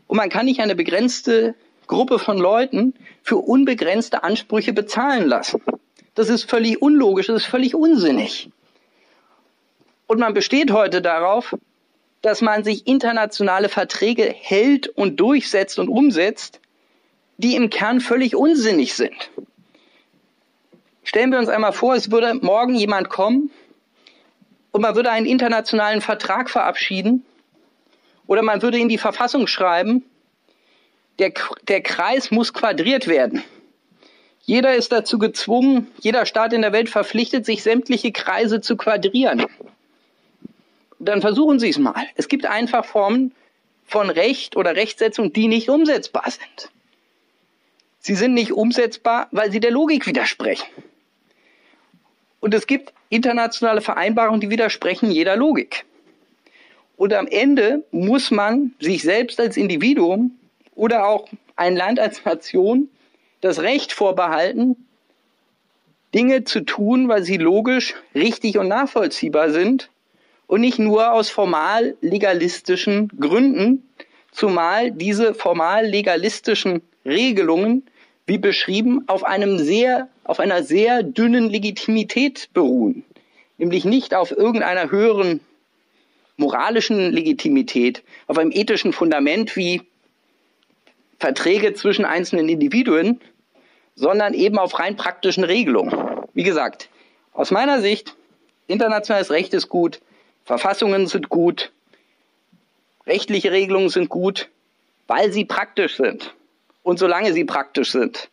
Und 0.06 0.18
man 0.18 0.28
kann 0.28 0.44
nicht 0.44 0.60
eine 0.60 0.74
begrenzte 0.74 1.54
Gruppe 1.88 2.20
von 2.20 2.38
Leuten 2.38 2.94
für 3.22 3.38
unbegrenzte 3.38 4.22
Ansprüche 4.22 4.72
bezahlen 4.72 5.26
lassen. 5.26 5.60
Das 6.14 6.28
ist 6.28 6.48
völlig 6.48 6.80
unlogisch, 6.80 7.26
das 7.26 7.42
ist 7.42 7.48
völlig 7.48 7.74
unsinnig. 7.74 8.50
Und 10.06 10.20
man 10.20 10.34
besteht 10.34 10.70
heute 10.70 11.02
darauf, 11.02 11.56
dass 12.22 12.40
man 12.40 12.64
sich 12.64 12.86
internationale 12.86 13.68
Verträge 13.68 14.22
hält 14.24 14.88
und 14.88 15.18
durchsetzt 15.18 15.78
und 15.78 15.88
umsetzt, 15.88 16.60
die 17.36 17.54
im 17.54 17.70
Kern 17.70 18.00
völlig 18.00 18.34
unsinnig 18.34 18.94
sind. 18.94 19.30
Stellen 21.04 21.30
wir 21.30 21.38
uns 21.38 21.48
einmal 21.48 21.72
vor, 21.72 21.94
es 21.94 22.10
würde 22.10 22.34
morgen 22.34 22.74
jemand 22.74 23.08
kommen 23.08 23.50
und 24.72 24.82
man 24.82 24.94
würde 24.94 25.10
einen 25.10 25.26
internationalen 25.26 26.00
Vertrag 26.00 26.50
verabschieden 26.50 27.24
oder 28.26 28.42
man 28.42 28.60
würde 28.60 28.78
in 28.78 28.88
die 28.88 28.98
Verfassung 28.98 29.46
schreiben, 29.46 30.04
der, 31.18 31.32
der 31.66 31.80
Kreis 31.80 32.30
muss 32.30 32.52
quadriert 32.52 33.08
werden. 33.08 33.42
Jeder 34.42 34.74
ist 34.74 34.92
dazu 34.92 35.18
gezwungen, 35.18 35.88
jeder 36.00 36.24
Staat 36.24 36.52
in 36.52 36.62
der 36.62 36.72
Welt 36.72 36.88
verpflichtet 36.88 37.44
sich, 37.44 37.62
sämtliche 37.62 38.12
Kreise 38.12 38.60
zu 38.60 38.76
quadrieren. 38.76 39.44
Dann 40.98 41.20
versuchen 41.20 41.58
Sie 41.58 41.68
es 41.68 41.78
mal. 41.78 42.06
Es 42.16 42.28
gibt 42.28 42.46
einfach 42.46 42.84
Formen 42.84 43.32
von 43.84 44.10
Recht 44.10 44.56
oder 44.56 44.74
Rechtsetzung, 44.74 45.32
die 45.32 45.48
nicht 45.48 45.68
umsetzbar 45.68 46.30
sind. 46.30 46.70
Sie 48.00 48.14
sind 48.14 48.32
nicht 48.32 48.52
umsetzbar, 48.52 49.28
weil 49.32 49.50
sie 49.50 49.60
der 49.60 49.70
Logik 49.70 50.06
widersprechen. 50.06 50.66
Und 52.40 52.54
es 52.54 52.66
gibt 52.66 52.94
internationale 53.10 53.80
Vereinbarungen, 53.80 54.40
die 54.40 54.50
widersprechen 54.50 55.10
jeder 55.10 55.36
Logik. 55.36 55.84
Und 56.96 57.12
am 57.12 57.26
Ende 57.26 57.84
muss 57.90 58.30
man 58.30 58.74
sich 58.80 59.02
selbst 59.02 59.40
als 59.40 59.56
Individuum 59.56 60.37
oder 60.78 61.06
auch 61.08 61.28
ein 61.56 61.76
Land 61.76 61.98
als 61.98 62.24
Nation 62.24 62.88
das 63.40 63.60
Recht 63.60 63.92
vorbehalten, 63.92 64.76
Dinge 66.14 66.44
zu 66.44 66.60
tun, 66.60 67.08
weil 67.08 67.22
sie 67.22 67.36
logisch 67.36 67.94
richtig 68.14 68.58
und 68.58 68.68
nachvollziehbar 68.68 69.50
sind 69.50 69.90
und 70.46 70.60
nicht 70.60 70.78
nur 70.78 71.12
aus 71.12 71.28
formal 71.28 71.96
legalistischen 72.00 73.08
Gründen, 73.20 73.88
zumal 74.30 74.90
diese 74.92 75.34
formal 75.34 75.86
legalistischen 75.86 76.80
Regelungen, 77.04 77.86
wie 78.26 78.38
beschrieben, 78.38 79.04
auf 79.08 79.24
einem 79.24 79.58
sehr, 79.58 80.08
auf 80.24 80.38
einer 80.38 80.62
sehr 80.62 81.02
dünnen 81.02 81.50
Legitimität 81.50 82.50
beruhen. 82.54 83.04
Nämlich 83.58 83.84
nicht 83.84 84.14
auf 84.14 84.30
irgendeiner 84.30 84.90
höheren 84.90 85.40
moralischen 86.36 87.10
Legitimität, 87.10 88.04
auf 88.28 88.38
einem 88.38 88.52
ethischen 88.52 88.92
Fundament 88.92 89.56
wie 89.56 89.82
Verträge 91.18 91.74
zwischen 91.74 92.04
einzelnen 92.04 92.48
Individuen, 92.48 93.20
sondern 93.94 94.34
eben 94.34 94.58
auf 94.58 94.78
rein 94.78 94.96
praktischen 94.96 95.44
Regelungen. 95.44 96.22
Wie 96.32 96.44
gesagt, 96.44 96.88
aus 97.32 97.50
meiner 97.50 97.80
Sicht, 97.80 98.14
internationales 98.68 99.30
Recht 99.30 99.52
ist 99.54 99.68
gut, 99.68 100.00
Verfassungen 100.44 101.06
sind 101.06 101.28
gut, 101.28 101.72
rechtliche 103.06 103.50
Regelungen 103.50 103.88
sind 103.88 104.08
gut, 104.08 104.48
weil 105.06 105.32
sie 105.32 105.44
praktisch 105.44 105.96
sind 105.96 106.34
und 106.82 106.98
solange 106.98 107.32
sie 107.32 107.44
praktisch 107.44 107.92
sind. 107.92 108.30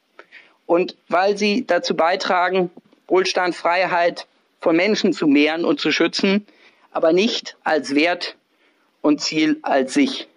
Und 0.68 0.96
weil 1.10 1.38
sie 1.38 1.66
dazu 1.66 1.96
beitragen, 1.96 2.72
Wohlstand, 3.08 3.56
Freiheit 3.56 4.28
von 4.60 4.76
Menschen 4.76 5.14
zu 5.14 5.28
mehren 5.28 5.66
und 5.66 5.80
zu 5.80 5.92
schützen, 5.92 6.46
aber 6.92 7.14
nicht 7.14 7.58
als 7.64 7.94
Wert 7.94 8.36
und 9.02 9.22
Ziel 9.22 9.60
als 9.62 9.94
sich. 9.94 10.28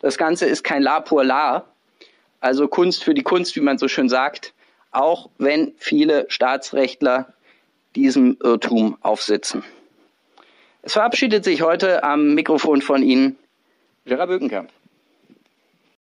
Das 0.00 0.16
Ganze 0.16 0.46
ist 0.46 0.62
kein 0.62 0.82
La 0.82 1.00
pour 1.00 1.24
La, 1.24 1.64
also 2.46 2.68
Kunst 2.68 3.02
für 3.02 3.12
die 3.12 3.24
Kunst, 3.24 3.56
wie 3.56 3.60
man 3.60 3.76
so 3.76 3.88
schön 3.88 4.08
sagt, 4.08 4.54
auch 4.92 5.28
wenn 5.36 5.74
viele 5.78 6.26
Staatsrechtler 6.28 7.34
diesem 7.96 8.36
Irrtum 8.40 8.96
aufsitzen. 9.00 9.64
Es 10.82 10.92
verabschiedet 10.92 11.42
sich 11.42 11.62
heute 11.62 12.04
am 12.04 12.34
Mikrofon 12.34 12.82
von 12.82 13.02
Ihnen 13.02 13.36
Gerard 14.04 14.28
Bökenkamp. 14.28 14.70